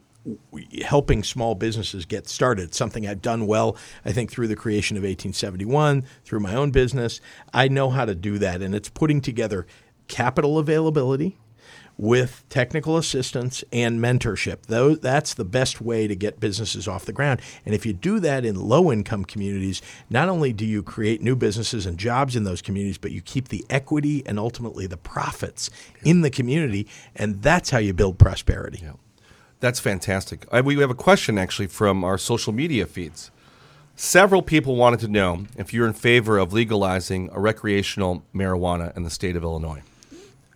[0.85, 2.75] helping small businesses get started.
[2.75, 7.21] Something I've done well, I think, through the creation of 1871, through my own business.
[7.53, 9.67] I know how to do that, and it's putting together
[10.09, 11.39] capital availability
[12.01, 14.63] with technical assistance and mentorship.
[14.63, 17.43] Those, that's the best way to get businesses off the ground.
[17.67, 21.37] And if you do that in low income communities, not only do you create new
[21.37, 25.69] businesses and jobs in those communities, but you keep the equity and ultimately the profits
[26.03, 26.89] in the community.
[27.15, 28.83] And that's how you build prosperity.
[29.61, 30.47] That's fantastic.
[30.51, 33.31] I, we have a question actually from our social media feeds.
[33.95, 39.03] Several people wanted to know if you're in favor of legalizing a recreational marijuana in
[39.03, 39.83] the state of Illinois.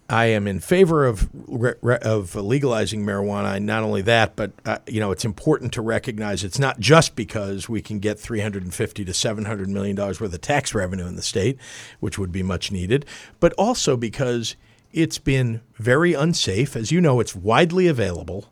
[0.08, 3.56] I am in favor of re- of legalizing marijuana.
[3.56, 7.16] And not only that, but uh, you know, it's important to recognize it's not just
[7.16, 11.22] because we can get 350 to 700 million dollars worth of tax revenue in the
[11.22, 11.58] state,
[12.00, 13.06] which would be much needed,
[13.40, 14.56] but also because
[14.92, 16.76] it's been very unsafe.
[16.76, 18.50] As you know, it's widely available.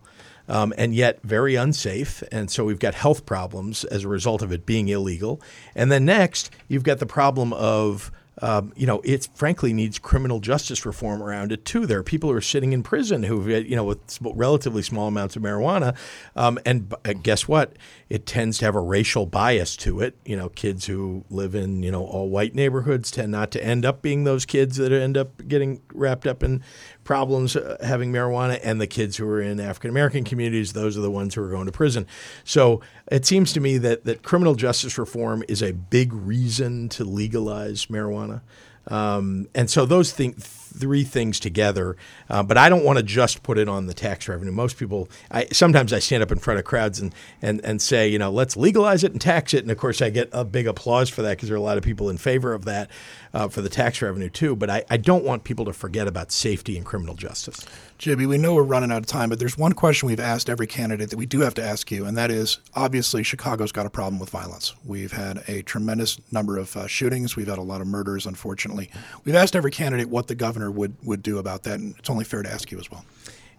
[0.48, 2.22] Um, and yet very unsafe.
[2.32, 5.40] And so we've got health problems as a result of it being illegal.
[5.74, 10.40] And then next, you've got the problem of um, you know, it frankly needs criminal
[10.40, 11.86] justice reform around it too.
[11.86, 15.36] There are people who are sitting in prison who, you know, with relatively small amounts
[15.36, 15.94] of marijuana,
[16.34, 17.76] um, and uh, guess what?
[18.08, 20.16] It tends to have a racial bias to it.
[20.24, 23.84] You know, kids who live in you know all white neighborhoods tend not to end
[23.84, 26.62] up being those kids that end up getting wrapped up in
[27.04, 31.00] problems uh, having marijuana, and the kids who are in African American communities, those are
[31.00, 32.06] the ones who are going to prison.
[32.44, 37.04] So it seems to me that that criminal justice reform is a big reason to
[37.04, 38.42] legalize marijuana.
[38.88, 41.96] Um, and so those three things together.
[42.28, 44.52] Uh, but I don't want to just put it on the tax revenue.
[44.52, 48.08] Most people, I, sometimes I stand up in front of crowds and, and, and say,
[48.08, 49.62] you know, let's legalize it and tax it.
[49.62, 51.78] And of course, I get a big applause for that because there are a lot
[51.78, 52.90] of people in favor of that
[53.34, 54.54] uh, for the tax revenue too.
[54.56, 57.64] But I, I don't want people to forget about safety and criminal justice.
[57.98, 60.66] JB, we know we're running out of time, but there's one question we've asked every
[60.66, 63.90] candidate that we do have to ask you, and that is obviously Chicago's got a
[63.90, 64.74] problem with violence.
[64.84, 68.90] We've had a tremendous number of uh, shootings, we've had a lot of murders, unfortunately.
[69.24, 72.24] We've asked every candidate what the governor would, would do about that, and it's only
[72.24, 73.04] fair to ask you as well.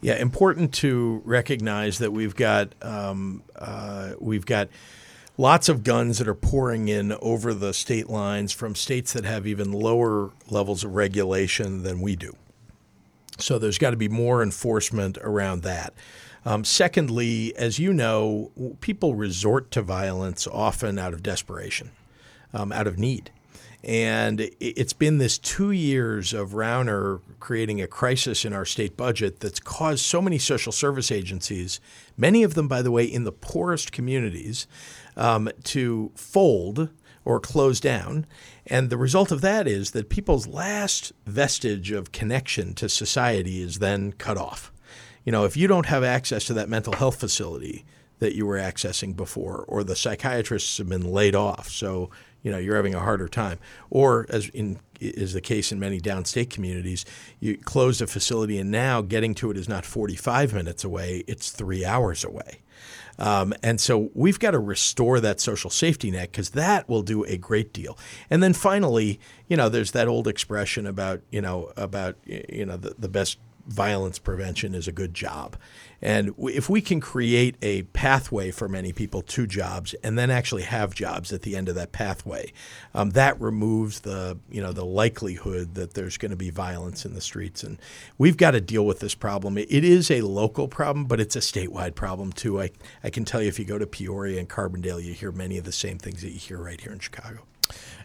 [0.01, 4.67] Yeah, important to recognize that we've got um, uh, we've got
[5.37, 9.47] lots of guns that are pouring in over the state lines from states that have
[9.47, 12.35] even lower levels of regulation than we do.
[13.39, 15.93] So there's got to be more enforcement around that.
[16.45, 21.91] Um, secondly, as you know, people resort to violence often out of desperation,
[22.53, 23.31] um, out of need.
[23.83, 29.41] And it's been this two years of Rauner creating a crisis in our state budget
[29.41, 31.81] that's caused so many social service agencies,
[32.15, 34.67] many of them, by the way, in the poorest communities,
[35.15, 36.89] um, to fold
[37.25, 38.25] or close down.
[38.67, 43.79] And the result of that is that people's last vestige of connection to society is
[43.79, 44.71] then cut off.
[45.23, 47.85] You know, if you don't have access to that mental health facility
[48.19, 52.09] that you were accessing before, or the psychiatrists have been laid off, so
[52.41, 55.99] you know you're having a harder time, or as in is the case in many
[55.99, 57.03] downstate communities,
[57.41, 61.51] you close a facility and now getting to it is not 45 minutes away; it's
[61.51, 62.59] three hours away.
[63.19, 67.23] Um, and so we've got to restore that social safety net because that will do
[67.23, 67.97] a great deal.
[68.29, 72.77] And then finally, you know, there's that old expression about, you know, about, you know,
[72.77, 75.55] the, the best violence prevention is a good job.
[76.03, 80.63] And if we can create a pathway for many people to jobs and then actually
[80.63, 82.51] have jobs at the end of that pathway,
[82.93, 87.13] um, that removes the you know the likelihood that there's going to be violence in
[87.13, 87.63] the streets.
[87.63, 87.79] And
[88.17, 89.57] we've got to deal with this problem.
[89.57, 92.61] It is a local problem, but it's a statewide problem too.
[92.61, 95.57] I, I can tell you if you go to Peoria and Carbondale, you hear many
[95.57, 97.39] of the same things that you hear right here in Chicago.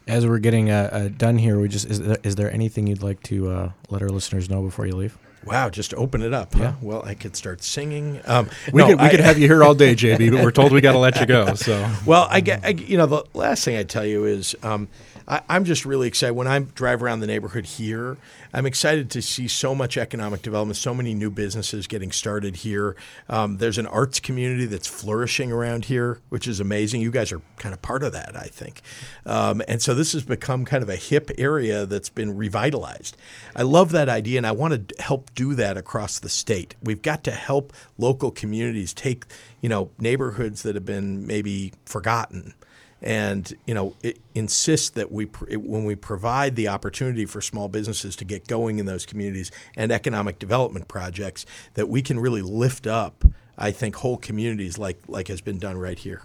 [0.07, 3.03] As we're getting uh, uh, done here, we just is there, is there anything you'd
[3.03, 5.19] like to uh, let our listeners know before you leave?
[5.49, 6.55] Wow, just open it up.
[6.55, 6.61] Huh?
[6.61, 6.75] Yeah.
[6.83, 8.21] Well, I could start singing.
[8.27, 10.51] Um, we no, could we I, could have you here all day, JB, but we're
[10.51, 11.55] told we got to let you go.
[11.59, 14.89] So well, I I, you know the last thing I tell you is um,
[15.29, 18.17] I, am just really excited when I drive around the neighborhood here.
[18.55, 22.97] I'm excited to see so much economic development, so many new businesses getting started here.
[23.29, 27.03] Um, there's an arts community that's flourishing around here, which is amazing.
[27.03, 28.81] You guys are kind of part of that, I think.
[29.27, 33.15] Um, and so this has become kind of a hip area that's been revitalized.
[33.55, 36.75] I love that idea, and I want to help do that across the state.
[36.83, 39.27] We've got to help local communities take,
[39.61, 42.55] you know, neighborhoods that have been maybe forgotten
[43.01, 43.95] and you know
[44.35, 48.87] insist that we when we provide the opportunity for small businesses to get going in
[48.87, 53.25] those communities and economic development projects that we can really lift up
[53.59, 56.23] I think whole communities like like has been done right here.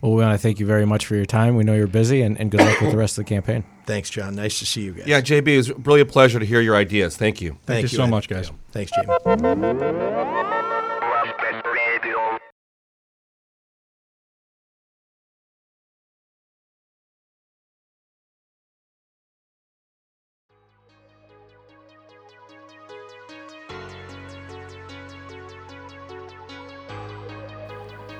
[0.00, 1.56] Well, we want to thank you very much for your time.
[1.56, 3.64] We know you're busy, and, and good luck with the rest of the campaign.
[3.86, 4.36] Thanks, John.
[4.36, 5.06] Nice to see you guys.
[5.06, 7.16] Yeah, JB, it was really a pleasure to hear your ideas.
[7.16, 7.50] Thank you.
[7.50, 8.52] Thank, thank you, you so much, guys.
[8.70, 10.50] Thanks, Jamie.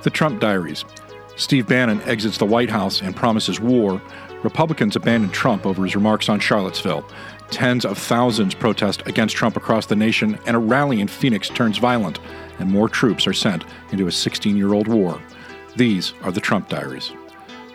[0.04, 0.84] The Trump Diaries.
[1.36, 4.02] Steve Bannon exits the White House and promises war.
[4.42, 7.08] Republicans abandon Trump over his remarks on Charlottesville.
[7.50, 11.78] Tens of thousands protest against Trump across the nation, and a rally in Phoenix turns
[11.78, 12.20] violent,
[12.58, 15.18] and more troops are sent into a 16 year old war.
[15.74, 17.10] These are the Trump Diaries.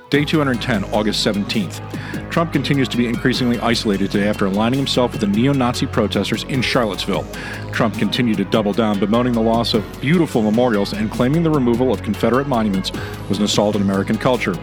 [0.10, 2.32] Day 210, August 17th.
[2.32, 6.44] Trump continues to be increasingly isolated today after aligning himself with the neo Nazi protesters
[6.46, 7.26] in Charlottesville.
[7.72, 11.92] Trump continued to double down, bemoaning the loss of beautiful memorials and claiming the removal
[11.92, 12.92] of Confederate monuments
[13.30, 14.56] was an assault on American culture.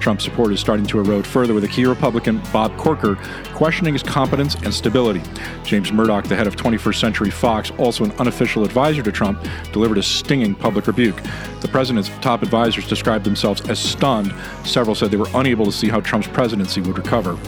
[0.00, 3.16] Trump support is starting to erode further with a key Republican, Bob Corker,
[3.54, 5.22] questioning his competence and stability.
[5.64, 9.42] James Murdoch, the head of 21st Century Fox, also an unofficial advisor to Trump,
[9.72, 11.20] delivered a stinging public rebuke.
[11.60, 14.34] The president's top advisors described themselves as stunned.
[14.64, 17.38] Several said they were unable to see how Trump's presidency would recover.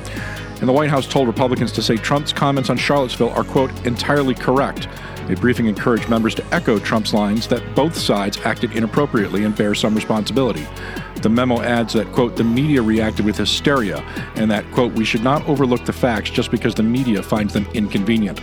[0.61, 4.35] And the White House told Republicans to say Trump's comments on Charlottesville are, quote, entirely
[4.35, 4.87] correct.
[5.29, 9.75] A briefing encouraged members to echo Trump's lines that both sides acted inappropriately and bear
[9.75, 10.67] some responsibility.
[11.17, 13.99] The memo adds that, quote, the media reacted with hysteria
[14.35, 17.67] and that, quote, we should not overlook the facts just because the media finds them
[17.75, 18.41] inconvenient.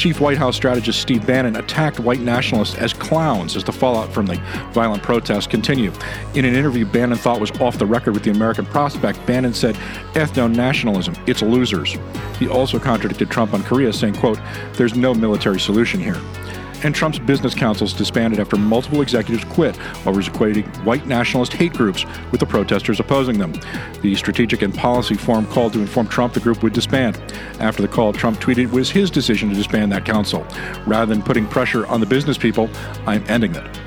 [0.00, 4.24] Chief White House strategist Steve Bannon attacked white nationalists as clowns as the fallout from
[4.24, 4.36] the
[4.72, 5.92] violent protests continue.
[6.34, 9.74] In an interview Bannon thought was off the record with the American Prospect, Bannon said,
[10.14, 11.98] ethno nationalism, it's losers.
[12.38, 14.38] He also contradicted Trump on Korea, saying, quote,
[14.72, 16.16] there's no military solution here
[16.82, 22.04] and Trump's business councils disbanded after multiple executives quit over equating white nationalist hate groups
[22.30, 23.52] with the protesters opposing them.
[24.02, 27.20] The Strategic and Policy Forum called to inform Trump the group would disband.
[27.60, 30.46] After the call, Trump tweeted it was his decision to disband that council.
[30.86, 32.70] Rather than putting pressure on the business people,
[33.06, 33.80] I'm ending it.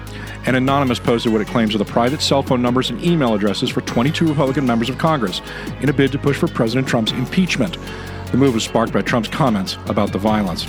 [0.45, 3.69] An anonymous posted what it claims are the private cell phone numbers and email addresses
[3.69, 5.41] for 22 Republican members of Congress
[5.79, 7.77] in a bid to push for President Trump's impeachment.
[8.31, 10.65] The move was sparked by Trump's comments about the violence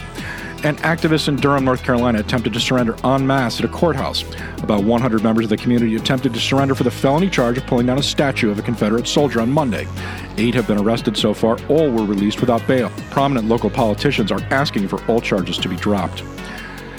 [0.65, 4.25] and activists in Durham, North Carolina attempted to surrender en masse at a courthouse.
[4.63, 7.87] About 100 members of the community attempted to surrender for the felony charge of pulling
[7.87, 9.87] down a statue of a Confederate soldier on Monday.
[10.39, 12.91] Eight have been arrested so far, all were released without bail.
[13.11, 16.23] Prominent local politicians are asking for all charges to be dropped.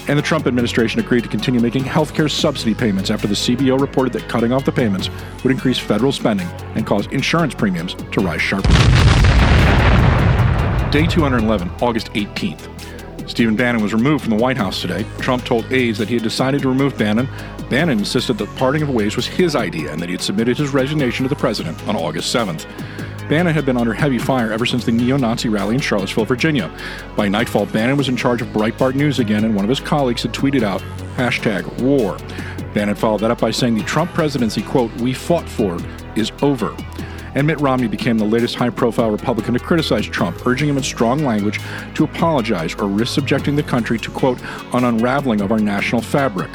[0.07, 3.79] And the Trump administration agreed to continue making health care subsidy payments after the CBO
[3.79, 5.09] reported that cutting off the payments
[5.43, 8.75] would increase federal spending and cause insurance premiums to rise sharply.
[10.91, 12.94] Day 211, August 18th.
[13.27, 15.05] Stephen Bannon was removed from the White House today.
[15.17, 17.27] Trump told aides that he had decided to remove Bannon.
[17.69, 20.73] Bannon insisted that parting of ways was his idea and that he had submitted his
[20.73, 22.65] resignation to the president on August 7th.
[23.27, 26.71] Bannon had been under heavy fire ever since the neo Nazi rally in Charlottesville, Virginia.
[27.15, 30.21] By nightfall, Bannon was in charge of Breitbart News again, and one of his colleagues
[30.21, 30.81] had tweeted out,
[31.15, 32.17] hashtag war.
[32.75, 35.79] Bannon followed that up by saying the Trump presidency, quote, we fought for,
[36.15, 36.75] is over
[37.35, 40.83] and Mitt Romney became the latest high profile Republican to criticize Trump, urging him in
[40.83, 41.59] strong language
[41.93, 44.41] to apologize or risk subjecting the country to, quote,
[44.73, 46.49] an unraveling of our national fabric.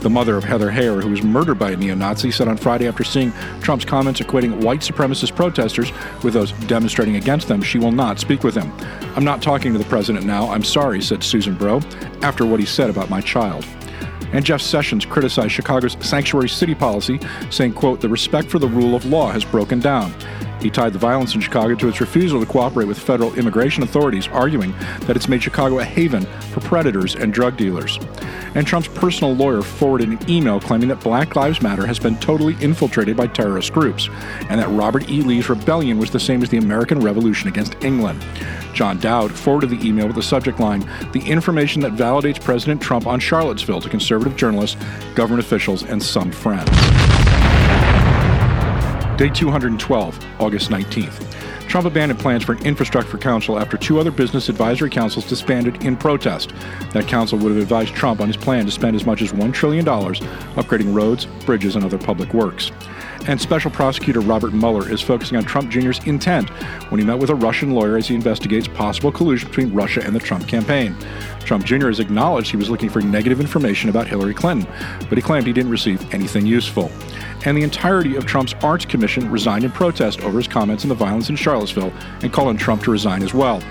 [0.00, 2.86] The mother of Heather Heyer, who was murdered by a neo Nazi, said on Friday
[2.86, 5.90] after seeing Trump's comments equating white supremacist protesters
[6.22, 8.72] with those demonstrating against them, she will not speak with him.
[9.16, 10.48] I'm not talking to the president now.
[10.50, 11.80] I'm sorry, said Susan Bro,
[12.22, 13.66] after what he said about my child.
[14.32, 17.18] And Jeff Sessions criticized Chicago's sanctuary city policy,
[17.50, 20.12] saying, quote, the respect for the rule of law has broken down.
[20.60, 24.28] He tied the violence in Chicago to its refusal to cooperate with federal immigration authorities,
[24.28, 27.98] arguing that it's made Chicago a haven for predators and drug dealers.
[28.54, 32.56] And Trump's personal lawyer forwarded an email claiming that Black Lives Matter has been totally
[32.60, 34.08] infiltrated by terrorist groups,
[34.48, 35.22] and that Robert E.
[35.22, 38.24] Lee's rebellion was the same as the American Revolution against England.
[38.74, 43.06] John Dowd forwarded the email with the subject line The information that validates President Trump
[43.06, 44.76] on Charlottesville to conservative journalists,
[45.14, 46.68] government officials, and some friends.
[49.18, 51.68] Day 212, August 19th.
[51.68, 55.96] Trump abandoned plans for an infrastructure council after two other business advisory councils disbanded in
[55.96, 56.52] protest.
[56.92, 59.52] That council would have advised Trump on his plan to spend as much as $1
[59.52, 62.70] trillion upgrading roads, bridges, and other public works.
[63.26, 66.48] And Special Prosecutor Robert Mueller is focusing on Trump Jr.'s intent
[66.90, 70.14] when he met with a Russian lawyer as he investigates possible collusion between Russia and
[70.14, 70.94] the Trump campaign.
[71.48, 71.86] Trump Jr.
[71.86, 74.70] has acknowledged he was looking for negative information about Hillary Clinton,
[75.08, 76.90] but he claimed he didn't receive anything useful
[77.44, 80.94] and the entirety of Trump's Arts Commission resigned in protest over his comments on the
[80.94, 81.92] violence in Charlottesville
[82.22, 83.62] and called on Trump to resign as well.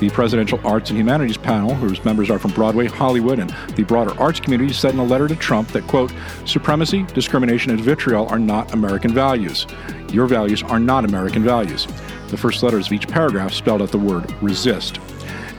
[0.00, 4.18] The Presidential Arts and Humanities Panel, whose members are from Broadway, Hollywood, and the broader
[4.20, 6.12] arts community, said in a letter to Trump that, quote,
[6.44, 9.66] supremacy, discrimination, and vitriol are not American values.
[10.12, 11.86] Your values are not American values.
[12.28, 14.98] The first letters of each paragraph spelled out the word resist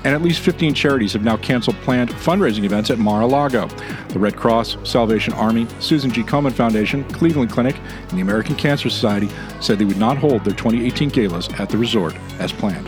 [0.03, 3.67] and at least 15 charities have now canceled planned fundraising events at Mar a Lago.
[4.09, 6.23] The Red Cross, Salvation Army, Susan G.
[6.23, 7.77] Komen Foundation, Cleveland Clinic,
[8.09, 9.29] and the American Cancer Society
[9.59, 12.87] said they would not hold their 2018 galas at the resort as planned.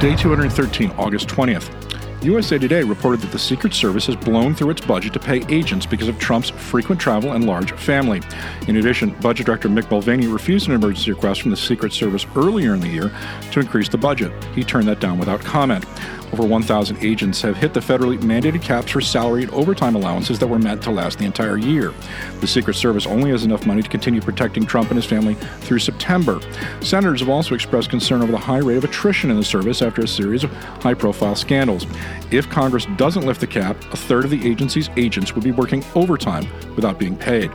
[0.00, 1.83] Day 213, August 20th.
[2.24, 5.84] USA Today reported that the Secret Service has blown through its budget to pay agents
[5.84, 8.22] because of Trump's frequent travel and large family.
[8.66, 12.72] In addition, Budget Director Mick Mulvaney refused an emergency request from the Secret Service earlier
[12.72, 13.12] in the year
[13.52, 14.32] to increase the budget.
[14.54, 15.84] He turned that down without comment.
[16.32, 20.48] Over 1,000 agents have hit the federally mandated caps for salary and overtime allowances that
[20.48, 21.94] were meant to last the entire year.
[22.40, 25.78] The Secret Service only has enough money to continue protecting Trump and his family through
[25.78, 26.40] September.
[26.80, 30.02] Senators have also expressed concern over the high rate of attrition in the service after
[30.02, 30.52] a series of
[30.82, 31.86] high profile scandals.
[32.30, 35.84] If Congress doesn't lift the cap, a third of the agency's agents would be working
[35.94, 37.50] overtime without being paid.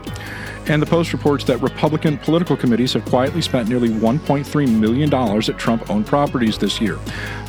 [0.69, 5.57] And the Post reports that Republican political committees have quietly spent nearly $1.3 million at
[5.57, 6.99] Trump owned properties this year.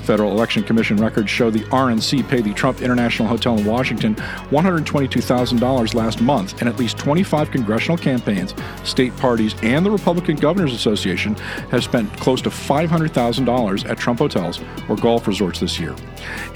[0.05, 5.95] Federal Election Commission records show the RNC paid the Trump International Hotel in Washington $122,000
[5.95, 11.35] last month, and at least 25 congressional campaigns, state parties, and the Republican Governors Association
[11.71, 15.95] have spent close to $500,000 at Trump hotels or golf resorts this year.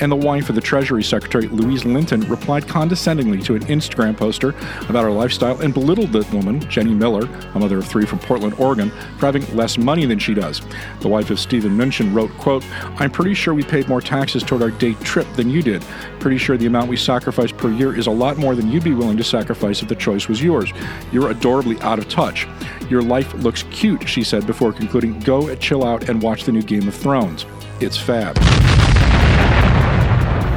[0.01, 4.51] And the wife of the Treasury Secretary, Louise Linton, replied condescendingly to an Instagram poster
[4.89, 8.55] about her lifestyle and belittled the woman, Jenny Miller, a mother of three from Portland,
[8.59, 10.62] Oregon, for having less money than she does.
[11.00, 12.64] The wife of Steven Mnuchin wrote, quote,
[13.00, 15.82] I'm pretty sure we paid more taxes toward our day trip than you did.
[16.20, 18.94] Pretty sure the amount we sacrifice per year is a lot more than you'd be
[18.94, 20.72] willing to sacrifice if the choice was yours.
[21.12, 22.46] You're adorably out of touch.
[22.88, 26.62] Your life looks cute, she said before concluding, Go chill out and watch the new
[26.62, 27.46] Game of Thrones.
[27.80, 28.34] It's fab.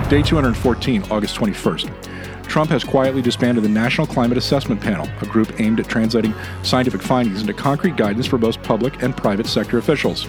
[0.09, 2.16] Day 214, August 21st.
[2.47, 6.33] Trump has quietly disbanded the National Climate Assessment Panel, a group aimed at translating
[6.63, 10.27] scientific findings into concrete guidance for both public and private sector officials.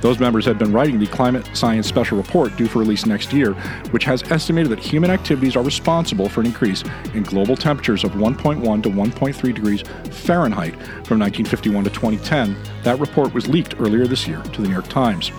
[0.00, 3.54] Those members had been writing the Climate Science Special Report due for release next year,
[3.90, 6.84] which has estimated that human activities are responsible for an increase
[7.14, 10.74] in global temperatures of 1.1 to 1.3 degrees Fahrenheit
[11.04, 12.56] from 1951 to 2010.
[12.84, 15.32] That report was leaked earlier this year to the New York Times.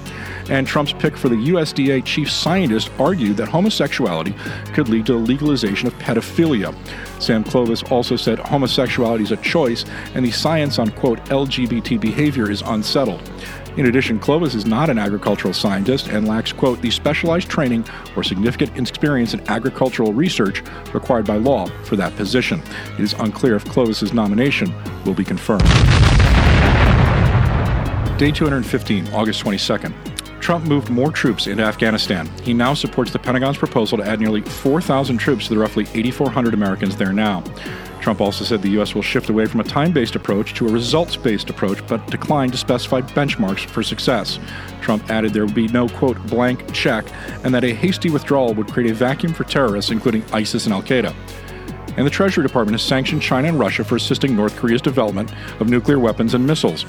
[0.50, 4.34] And Trump's pick for the USDA chief scientist argued that homosexuality
[4.74, 6.76] could lead to the legalization of pedophilia.
[7.22, 9.86] Sam Clovis also said homosexuality is a choice,
[10.16, 13.22] and the science on, quote, LGBT behavior is unsettled.
[13.80, 18.24] In addition, Clovis is not an agricultural scientist and lacks, quote, the specialized training or
[18.26, 20.62] significant experience in agricultural research
[20.94, 22.62] required by law for that position.
[22.98, 24.76] It is unclear if Clovis's nomination
[25.06, 25.64] will be confirmed.
[28.20, 30.09] Day 215, August 22nd.
[30.50, 32.28] Trump moved more troops into Afghanistan.
[32.42, 36.56] He now supports the Pentagon's proposal to add nearly 4,000 troops to the roughly 8,400
[36.56, 37.44] Americans there now.
[38.02, 38.96] Trump also said the U.S.
[38.96, 42.54] will shift away from a time based approach to a results based approach, but declined
[42.54, 44.40] to specify benchmarks for success.
[44.82, 47.06] Trump added there would be no, quote, blank check,
[47.44, 50.82] and that a hasty withdrawal would create a vacuum for terrorists, including ISIS and Al
[50.82, 51.14] Qaeda.
[52.00, 55.68] And the Treasury Department has sanctioned China and Russia for assisting North Korea's development of
[55.68, 56.86] nuclear weapons and missiles.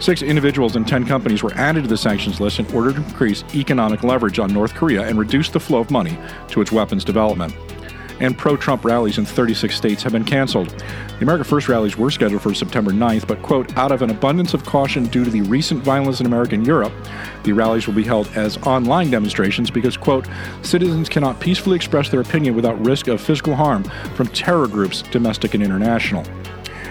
[0.00, 3.42] Six individuals and 10 companies were added to the sanctions list in order to increase
[3.54, 7.54] economic leverage on North Korea and reduce the flow of money to its weapons development
[8.20, 10.68] and pro Trump rallies in 36 states have been canceled.
[10.68, 14.54] The America First rallies were scheduled for September 9th, but, quote, out of an abundance
[14.54, 16.92] of caution due to the recent violence in America and Europe,
[17.44, 20.28] the rallies will be held as online demonstrations because, quote,
[20.62, 25.54] citizens cannot peacefully express their opinion without risk of physical harm from terror groups, domestic
[25.54, 26.24] and international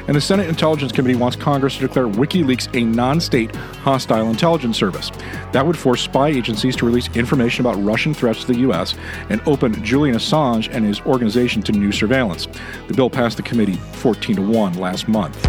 [0.09, 4.75] and the Senate Intelligence Committee wants Congress to declare WikiLeaks a non state hostile intelligence
[4.75, 5.11] service.
[5.51, 8.95] That would force spy agencies to release information about Russian threats to the U.S.
[9.29, 12.47] and open Julian Assange and his organization to new surveillance.
[12.87, 15.39] The bill passed the committee 14 to 1 last month.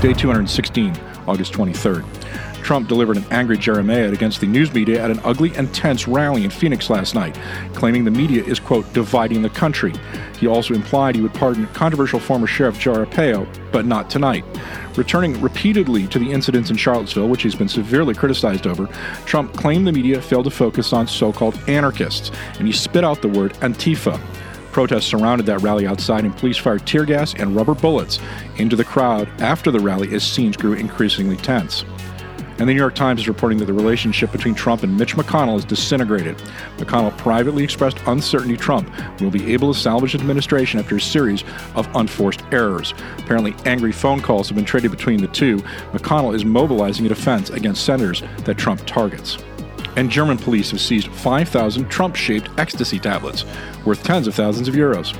[0.00, 2.19] Day 216, August 23rd.
[2.62, 6.44] Trump delivered an angry Jeremiad against the news media at an ugly and tense rally
[6.44, 7.38] in Phoenix last night,
[7.74, 9.92] claiming the media is, quote, dividing the country.
[10.38, 14.44] He also implied he would pardon controversial former Sheriff Arpaio, but not tonight.
[14.96, 18.86] Returning repeatedly to the incidents in Charlottesville, which he's been severely criticized over,
[19.24, 23.22] Trump claimed the media failed to focus on so called anarchists, and he spit out
[23.22, 24.20] the word Antifa.
[24.72, 28.20] Protests surrounded that rally outside, and police fired tear gas and rubber bullets
[28.56, 31.84] into the crowd after the rally as scenes grew increasingly tense.
[32.60, 35.56] And the New York Times is reporting that the relationship between Trump and Mitch McConnell
[35.56, 36.36] is disintegrated.
[36.76, 41.42] McConnell privately expressed uncertainty Trump will be able to salvage administration after a series
[41.74, 42.92] of unforced errors.
[43.16, 45.56] Apparently, angry phone calls have been traded between the two.
[45.92, 49.38] McConnell is mobilizing a defense against senators that Trump targets.
[49.96, 53.46] And German police have seized 5,000 Trump shaped ecstasy tablets,
[53.86, 55.16] worth tens of thousands of euros.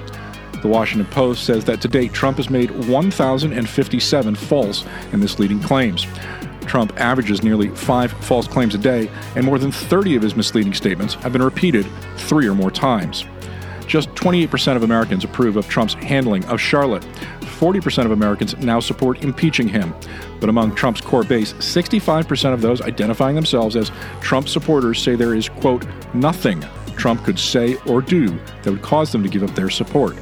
[0.60, 6.06] The Washington Post says that to date, Trump has made 1,057 false and misleading claims.
[6.70, 10.72] Trump averages nearly five false claims a day, and more than 30 of his misleading
[10.72, 11.84] statements have been repeated
[12.16, 13.24] three or more times.
[13.88, 17.02] Just 28% of Americans approve of Trump's handling of Charlotte.
[17.40, 19.92] 40% of Americans now support impeaching him.
[20.38, 23.90] But among Trump's core base, 65% of those identifying themselves as
[24.20, 26.64] Trump supporters say there is, quote, nothing
[26.96, 28.28] Trump could say or do
[28.62, 30.16] that would cause them to give up their support.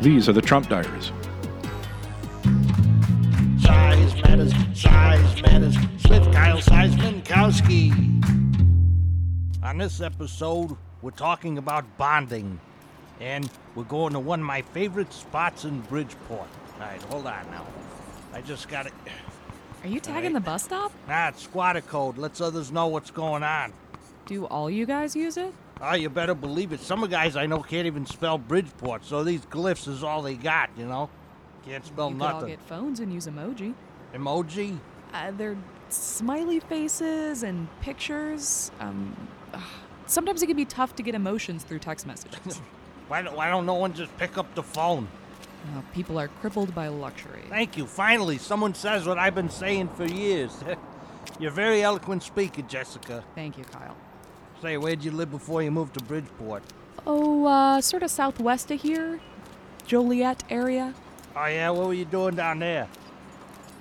[0.00, 1.10] These are the Trump diaries.
[4.76, 5.74] Size matters,
[6.10, 7.92] with Kyle Seismankowski.
[9.62, 12.60] On this episode, we're talking about bonding,
[13.18, 16.46] and we're going to one of my favorite spots in Bridgeport.
[16.74, 17.64] All right, hold on now.
[18.34, 18.92] I just got it.
[19.82, 20.92] Are you tagging the bus stop?
[21.08, 22.18] Nah, it's squatter code.
[22.18, 23.72] Lets others know what's going on.
[24.26, 25.54] Do all you guys use it?
[25.80, 26.80] Oh, you better believe it.
[26.80, 30.20] Some of the guys I know can't even spell Bridgeport, so these glyphs is all
[30.20, 31.08] they got, you know?
[31.64, 32.48] Can't spell you could all nothing.
[32.50, 33.72] get phones and use emoji.
[34.16, 34.78] Emoji?
[35.12, 35.56] Uh, they're
[35.88, 38.70] smiley faces and pictures.
[38.80, 39.16] Um,
[39.52, 39.62] ugh.
[40.06, 42.60] sometimes it can be tough to get emotions through text messages.
[43.08, 45.06] Why don't, why don't no one just pick up the phone?
[45.64, 47.44] Uh, people are crippled by luxury.
[47.48, 47.86] Thank you.
[47.86, 50.52] Finally, someone says what I've been saying for years.
[51.38, 53.22] You're a very eloquent speaker, Jessica.
[53.36, 53.96] Thank you, Kyle.
[54.60, 56.64] Say, where'd you live before you moved to Bridgeport?
[57.06, 59.20] Oh, uh, sort of southwest of here,
[59.86, 60.92] Joliet area.
[61.36, 61.70] Oh, yeah?
[61.70, 62.88] What were you doing down there?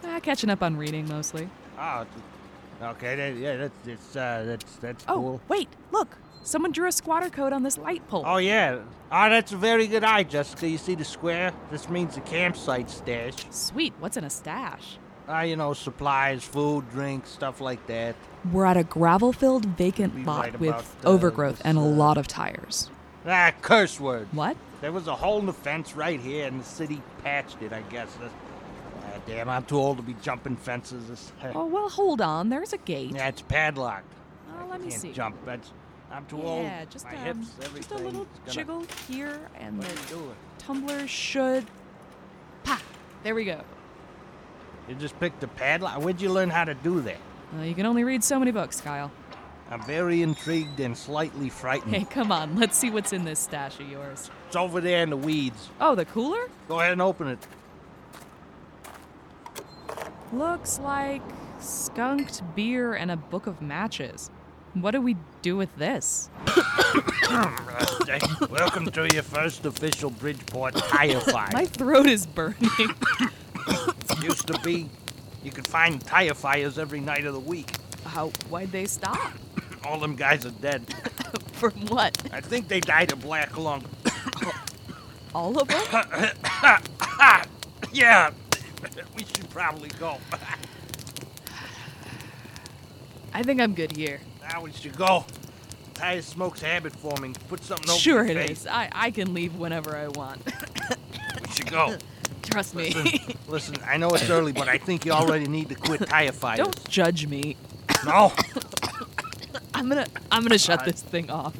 [0.06, 1.50] Uh, catching up on reading mostly.
[1.80, 2.06] Oh,
[2.82, 3.16] okay.
[3.16, 5.42] That, yeah, that's, it's, uh, that's, that's Oh, cool.
[5.48, 6.18] wait, look.
[6.44, 8.24] Someone drew a squatter code on this light pole.
[8.24, 8.78] Oh, yeah.
[9.12, 10.68] Oh, that's a very good eye, Jessica.
[10.68, 11.52] You see the square?
[11.72, 13.48] This means the campsite stash.
[13.50, 15.00] Sweet, what's in a stash?
[15.28, 18.16] Ah, you know, supplies, food, drinks, stuff like that.
[18.52, 21.86] We're at a gravel filled vacant Be lot with uh, overgrowth this, and a uh,
[21.86, 22.92] lot of tires.
[23.26, 24.28] Ah, curse word.
[24.32, 24.56] What?
[24.82, 27.82] There was a hole in the fence right here, and the city patched it, I
[27.90, 28.14] guess.
[28.22, 28.45] That's, ah,
[29.26, 31.08] damn, I'm too old to be jumping fences.
[31.08, 32.50] This, Oh, well, hold on.
[32.50, 33.12] There's a gate.
[33.16, 34.12] yeah, it's padlocked.
[34.52, 35.12] Oh, let me Can't see.
[35.14, 35.36] jump.
[35.46, 35.72] That's,
[36.12, 36.64] I'm too old.
[36.64, 40.36] Yeah, just, um, hips, just a little jiggle here, and the are you doing?
[40.60, 41.66] tumbler should.
[42.64, 42.82] Pa!
[43.24, 43.62] There we go.
[44.88, 46.00] You just picked the padlock.
[46.02, 47.18] Where'd you learn how to do that?
[47.58, 49.12] Uh, you can only read so many books, Kyle.
[49.72, 51.96] I'm very intrigued and slightly frightened.
[51.96, 52.56] Hey, come on.
[52.56, 54.30] Let's see what's in this stash of yours.
[54.48, 55.70] It's over there in the weeds.
[55.82, 56.50] Oh, the cooler?
[56.68, 57.40] Go ahead and open it.
[60.34, 61.22] Looks like
[61.60, 64.32] skunked beer and a book of matches.
[64.74, 66.30] What do we do with this?
[68.50, 71.54] Welcome to your first official Bridgeport tire fight.
[71.54, 72.58] My throat is burning.
[74.22, 74.90] Used to be,
[75.44, 77.70] you could find tire fires every night of the week.
[78.04, 78.30] How?
[78.50, 79.34] Why'd they stop?
[79.86, 80.92] All them guys are dead.
[81.54, 82.18] From what?
[82.34, 83.86] I think they died of black lung.
[85.36, 85.84] All of them?
[87.94, 88.32] yeah,
[89.16, 90.18] we should probably go.
[93.34, 94.20] I think I'm good here.
[94.50, 95.26] now we should go.
[95.94, 97.34] Tire smoke's habit forming.
[97.48, 98.62] Put something over Sure it face.
[98.62, 98.68] is.
[98.68, 100.42] I, I can leave whenever I want.
[101.42, 101.98] We should go.
[102.44, 102.94] Trust me.
[102.94, 106.32] Listen, listen, I know it's early, but I think you already need to quit tire
[106.32, 106.58] fires.
[106.60, 107.56] Don't judge me.
[108.06, 108.32] No.
[109.74, 111.54] I'm gonna I'm gonna shut this thing off.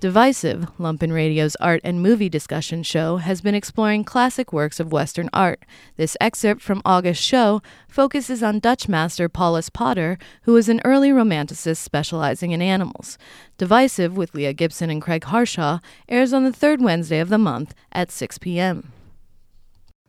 [0.00, 5.28] Divisive, Lumpen Radio's art and movie discussion show, has been exploring classic works of Western
[5.32, 5.64] art.
[5.96, 11.10] This excerpt from August's show focuses on Dutch master Paulus Potter, who was an early
[11.10, 13.18] romanticist specializing in animals.
[13.56, 17.74] Divisive, with Leah Gibson and Craig Harshaw, airs on the third Wednesday of the month
[17.90, 18.92] at 6 p.m.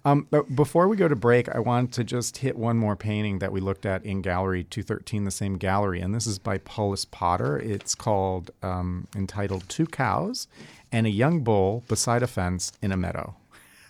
[0.06, 3.40] Um, but before we go to break, I want to just hit one more painting
[3.40, 7.04] that we looked at in Gallery 213, the same gallery, and this is by Paulus
[7.06, 7.58] Potter.
[7.60, 10.48] It's called, um, entitled Two Cows
[10.92, 13.36] and a Young Bull Beside a Fence in a Meadow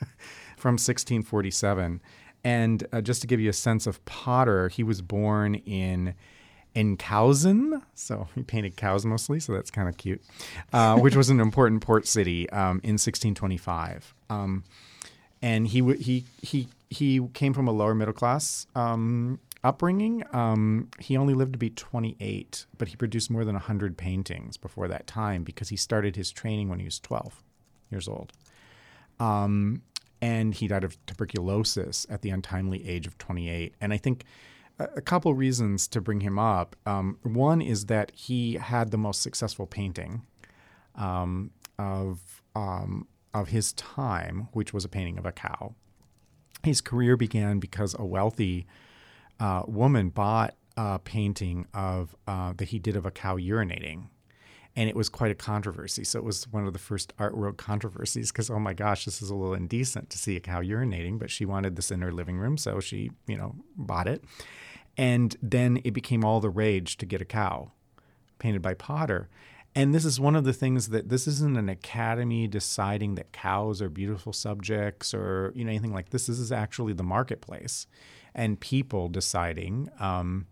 [0.57, 2.01] from 1647.
[2.43, 6.15] And uh, just to give you a sense of Potter, he was born in
[6.75, 10.21] Enkhuizen, so he painted cows mostly, so that's kind of cute,
[10.73, 14.15] uh, which was an important port city um, in 1625.
[14.29, 14.63] Um,
[15.41, 20.23] and he he he he came from a lower middle class um, upbringing.
[20.33, 24.87] Um, he only lived to be 28, but he produced more than 100 paintings before
[24.87, 27.43] that time because he started his training when he was 12
[27.91, 28.33] years old.
[29.19, 29.83] Um,
[30.21, 33.73] and he died of tuberculosis at the untimely age of 28.
[33.79, 34.25] And I think
[34.79, 36.75] a, a couple reasons to bring him up.
[36.85, 40.23] Um, one is that he had the most successful painting
[40.95, 45.75] um, of um, of his time, which was a painting of a cow.
[46.63, 48.65] His career began because a wealthy
[49.39, 54.07] uh, woman bought a painting of uh, that he did of a cow urinating,
[54.75, 56.03] and it was quite a controversy.
[56.03, 59.21] So it was one of the first art world controversies because oh my gosh, this
[59.21, 61.19] is a little indecent to see a cow urinating.
[61.19, 64.23] But she wanted this in her living room, so she you know bought it,
[64.97, 67.71] and then it became all the rage to get a cow
[68.39, 69.29] painted by Potter.
[69.75, 73.81] And this is one of the things that this isn't an academy deciding that cows
[73.81, 76.27] are beautiful subjects or you know anything like this.
[76.27, 77.87] This is actually the marketplace
[78.33, 79.89] and people deciding.
[79.99, 80.47] Um,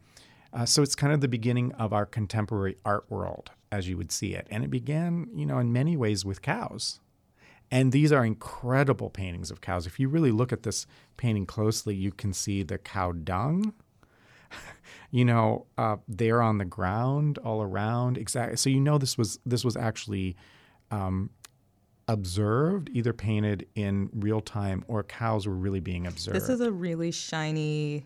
[0.53, 4.11] uh, so it's kind of the beginning of our contemporary art world, as you would
[4.11, 4.47] see it.
[4.49, 6.99] And it began, you know, in many ways with cows.
[7.69, 9.85] And these are incredible paintings of cows.
[9.85, 10.87] If you really look at this
[11.17, 13.73] painting closely, you can see the cow dung
[15.17, 18.19] you know, uh, there on the ground all around.
[18.19, 18.55] Exactly.
[18.55, 20.35] So you know this was this was actually
[20.91, 21.31] um,
[22.07, 26.35] observed, either painted in real time or cows were really being observed.
[26.35, 28.05] This is a really shiny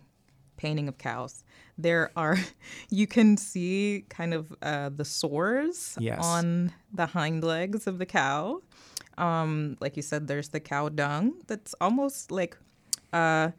[0.56, 1.44] painting of cows.
[1.76, 2.38] There are,
[2.88, 6.24] you can see kind of uh, the sores Yes.
[6.24, 8.62] on the hind legs of the cow.
[9.18, 12.56] Um, like you said, there's the cow dung that's almost like
[13.12, 13.50] uh,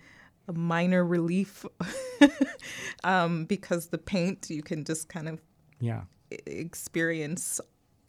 [0.47, 1.65] a minor relief
[3.03, 5.41] um, because the paint, you can just kind of
[5.79, 6.03] Yeah.
[6.45, 7.59] experience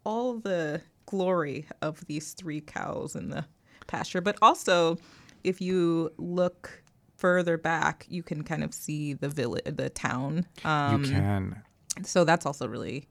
[0.05, 3.45] all the glory of these three cows in the
[3.87, 4.21] pasture.
[4.21, 4.99] But also,
[5.43, 6.83] if you look
[7.17, 10.47] further back, you can kind of see the village, the town.
[10.65, 11.63] Um, you can.
[12.05, 13.09] So that's also really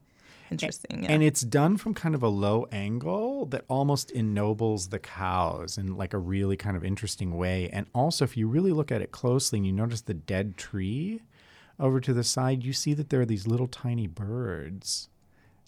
[0.50, 1.04] interesting.
[1.04, 1.12] Yeah.
[1.12, 5.96] And it's done from kind of a low angle that almost ennobles the cows in
[5.96, 7.68] like a really kind of interesting way.
[7.70, 11.22] And also, if you really look at it closely and you notice the dead tree
[11.78, 15.08] over to the side, you see that there are these little tiny birds,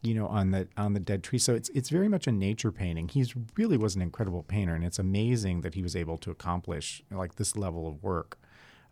[0.03, 1.39] you know, on the on the dead tree.
[1.39, 3.09] So it's it's very much a nature painting.
[3.09, 7.03] He's really was an incredible painter, and it's amazing that he was able to accomplish
[7.11, 8.39] like this level of work.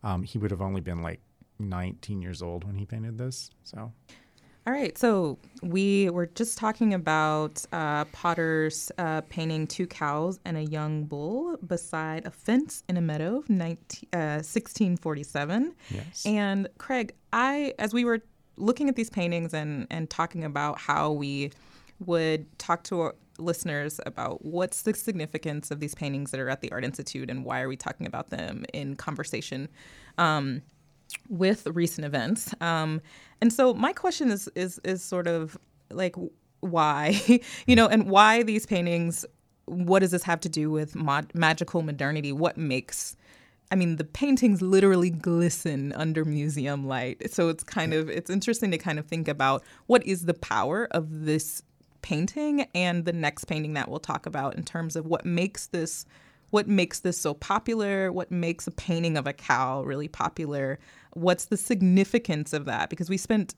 [0.03, 1.21] Um, he would have only been like
[1.59, 3.51] 19 years old when he painted this.
[3.63, 3.93] So
[4.67, 10.57] All right, so we were just talking about uh, Potter's uh, painting two cows and
[10.57, 15.75] a young bull beside a fence in a meadow 19, uh, 1647.
[15.91, 16.25] Yes.
[16.25, 18.23] And Craig, I as we were
[18.57, 21.51] looking at these paintings and and talking about how we
[22.07, 26.63] would talk to our listeners about what's the significance of these paintings that are at
[26.63, 29.69] the Art Institute and why are we talking about them in conversation.
[30.17, 30.63] Um,
[31.29, 32.55] with recent events.
[32.61, 33.01] Um,
[33.41, 35.59] and so my question is is is sort of
[35.91, 36.17] like
[36.61, 37.21] why,
[37.67, 39.25] you know, and why these paintings?
[39.67, 42.33] What does this have to do with mod- magical modernity?
[42.33, 43.17] What makes
[43.71, 47.33] I mean, the paintings literally glisten under museum light.
[47.33, 50.87] So it's kind of it's interesting to kind of think about what is the power
[50.91, 51.63] of this
[52.03, 56.05] painting and the next painting that we'll talk about in terms of what makes this
[56.51, 60.79] what makes this so popular, what makes a painting of a cow really popular,
[61.15, 63.55] what's the significance of that because we spent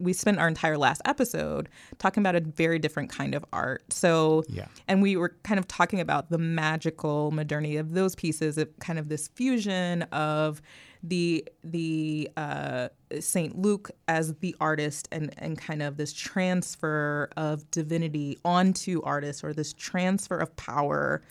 [0.00, 1.68] we spent our entire last episode
[1.98, 3.82] talking about a very different kind of art.
[3.92, 4.66] So, Yeah.
[4.86, 9.00] and we were kind of talking about the magical modernity of those pieces, of kind
[9.00, 10.62] of this fusion of
[11.02, 17.68] the the uh, Saint Luke as the artist and and kind of this transfer of
[17.72, 21.22] divinity onto artists or this transfer of power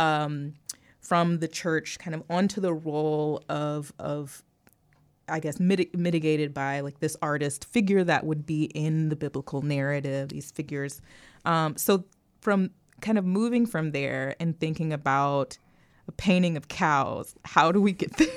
[0.00, 0.54] um,
[1.00, 4.42] from the church kind of onto the role of of
[5.28, 9.62] I guess mit- mitigated by like this artist figure that would be in the biblical
[9.62, 10.30] narrative.
[10.30, 11.00] These figures,
[11.44, 12.04] um, so
[12.40, 12.70] from
[13.00, 15.58] kind of moving from there and thinking about
[16.08, 18.28] a painting of cows, how do we get there?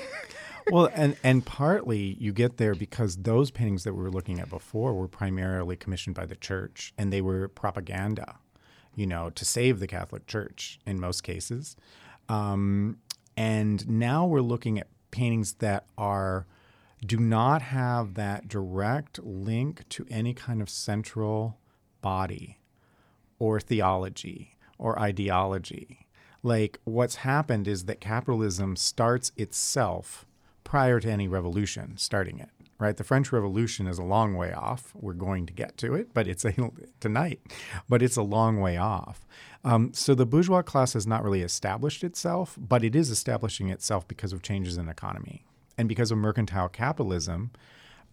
[0.70, 4.48] well, and and partly you get there because those paintings that we were looking at
[4.48, 8.36] before were primarily commissioned by the church, and they were propaganda,
[8.96, 11.76] you know, to save the Catholic Church in most cases.
[12.28, 12.98] Um,
[13.36, 16.46] and now we're looking at paintings that are
[17.04, 21.58] do not have that direct link to any kind of central
[22.00, 22.58] body
[23.38, 26.06] or theology or ideology.
[26.42, 30.24] Like what's happened is that capitalism starts itself
[30.62, 32.50] prior to any revolution starting it.
[32.78, 34.92] Right, the French Revolution is a long way off.
[34.94, 36.52] We're going to get to it, but it's a,
[37.00, 37.40] tonight.
[37.88, 39.26] But it's a long way off.
[39.62, 44.08] Um, so the bourgeois class has not really established itself, but it is establishing itself
[44.08, 45.44] because of changes in economy
[45.78, 47.52] and because of mercantile capitalism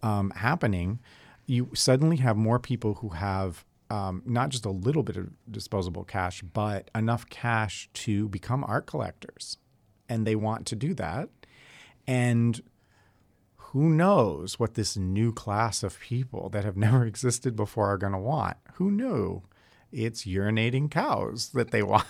[0.02, 1.00] um, happening.
[1.46, 6.04] You suddenly have more people who have um, not just a little bit of disposable
[6.04, 9.58] cash, but enough cash to become art collectors.
[10.08, 11.28] And they want to do that.
[12.06, 12.60] And
[13.72, 18.12] who knows what this new class of people that have never existed before are going
[18.12, 18.58] to want?
[18.74, 19.42] Who knew?
[19.90, 22.04] It's urinating cows that they want.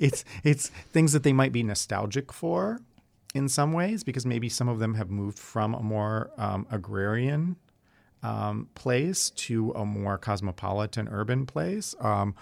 [0.00, 2.80] it's it's things that they might be nostalgic for
[3.32, 7.56] in some ways because maybe some of them have moved from a more um, agrarian
[8.24, 12.34] um, place to a more cosmopolitan urban place, um,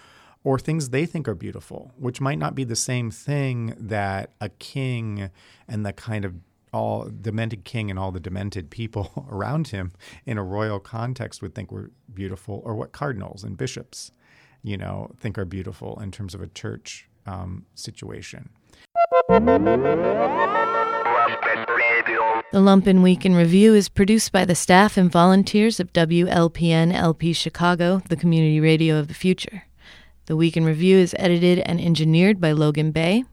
[0.43, 4.49] or things they think are beautiful, which might not be the same thing that a
[4.49, 5.29] king
[5.67, 6.33] and the kind of
[6.75, 9.93] all demented king and all the demented people around him
[10.25, 14.11] in a royal context would think were beautiful, or what cardinals and bishops,
[14.61, 18.49] you know, think are beautiful in terms of a church um, situation.
[22.51, 27.33] The Lumpen Week in Review is produced by the staff and volunteers of WLPN LP
[27.33, 29.63] Chicago, the community radio of the future.
[30.25, 33.23] The Week in Review is edited and engineered by Logan Bay.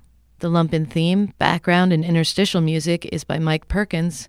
[0.43, 4.28] The Lumpen theme, background, and interstitial music is by Mike Perkins.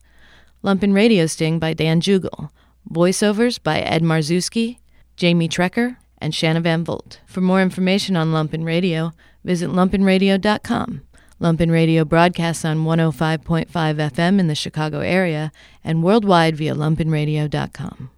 [0.64, 2.52] Lumpen Radio Sting by Dan Jugel.
[2.88, 4.78] Voiceovers by Ed Marzewski,
[5.18, 7.20] Jamie Trecker, and Shanna Van Volt.
[7.26, 9.12] For more information on Lumpen Radio,
[9.44, 11.02] visit lumpenradio.com.
[11.42, 15.52] Lumpen Radio broadcasts on 105.5 FM in the Chicago area
[15.84, 18.12] and worldwide via lumpenradio.com.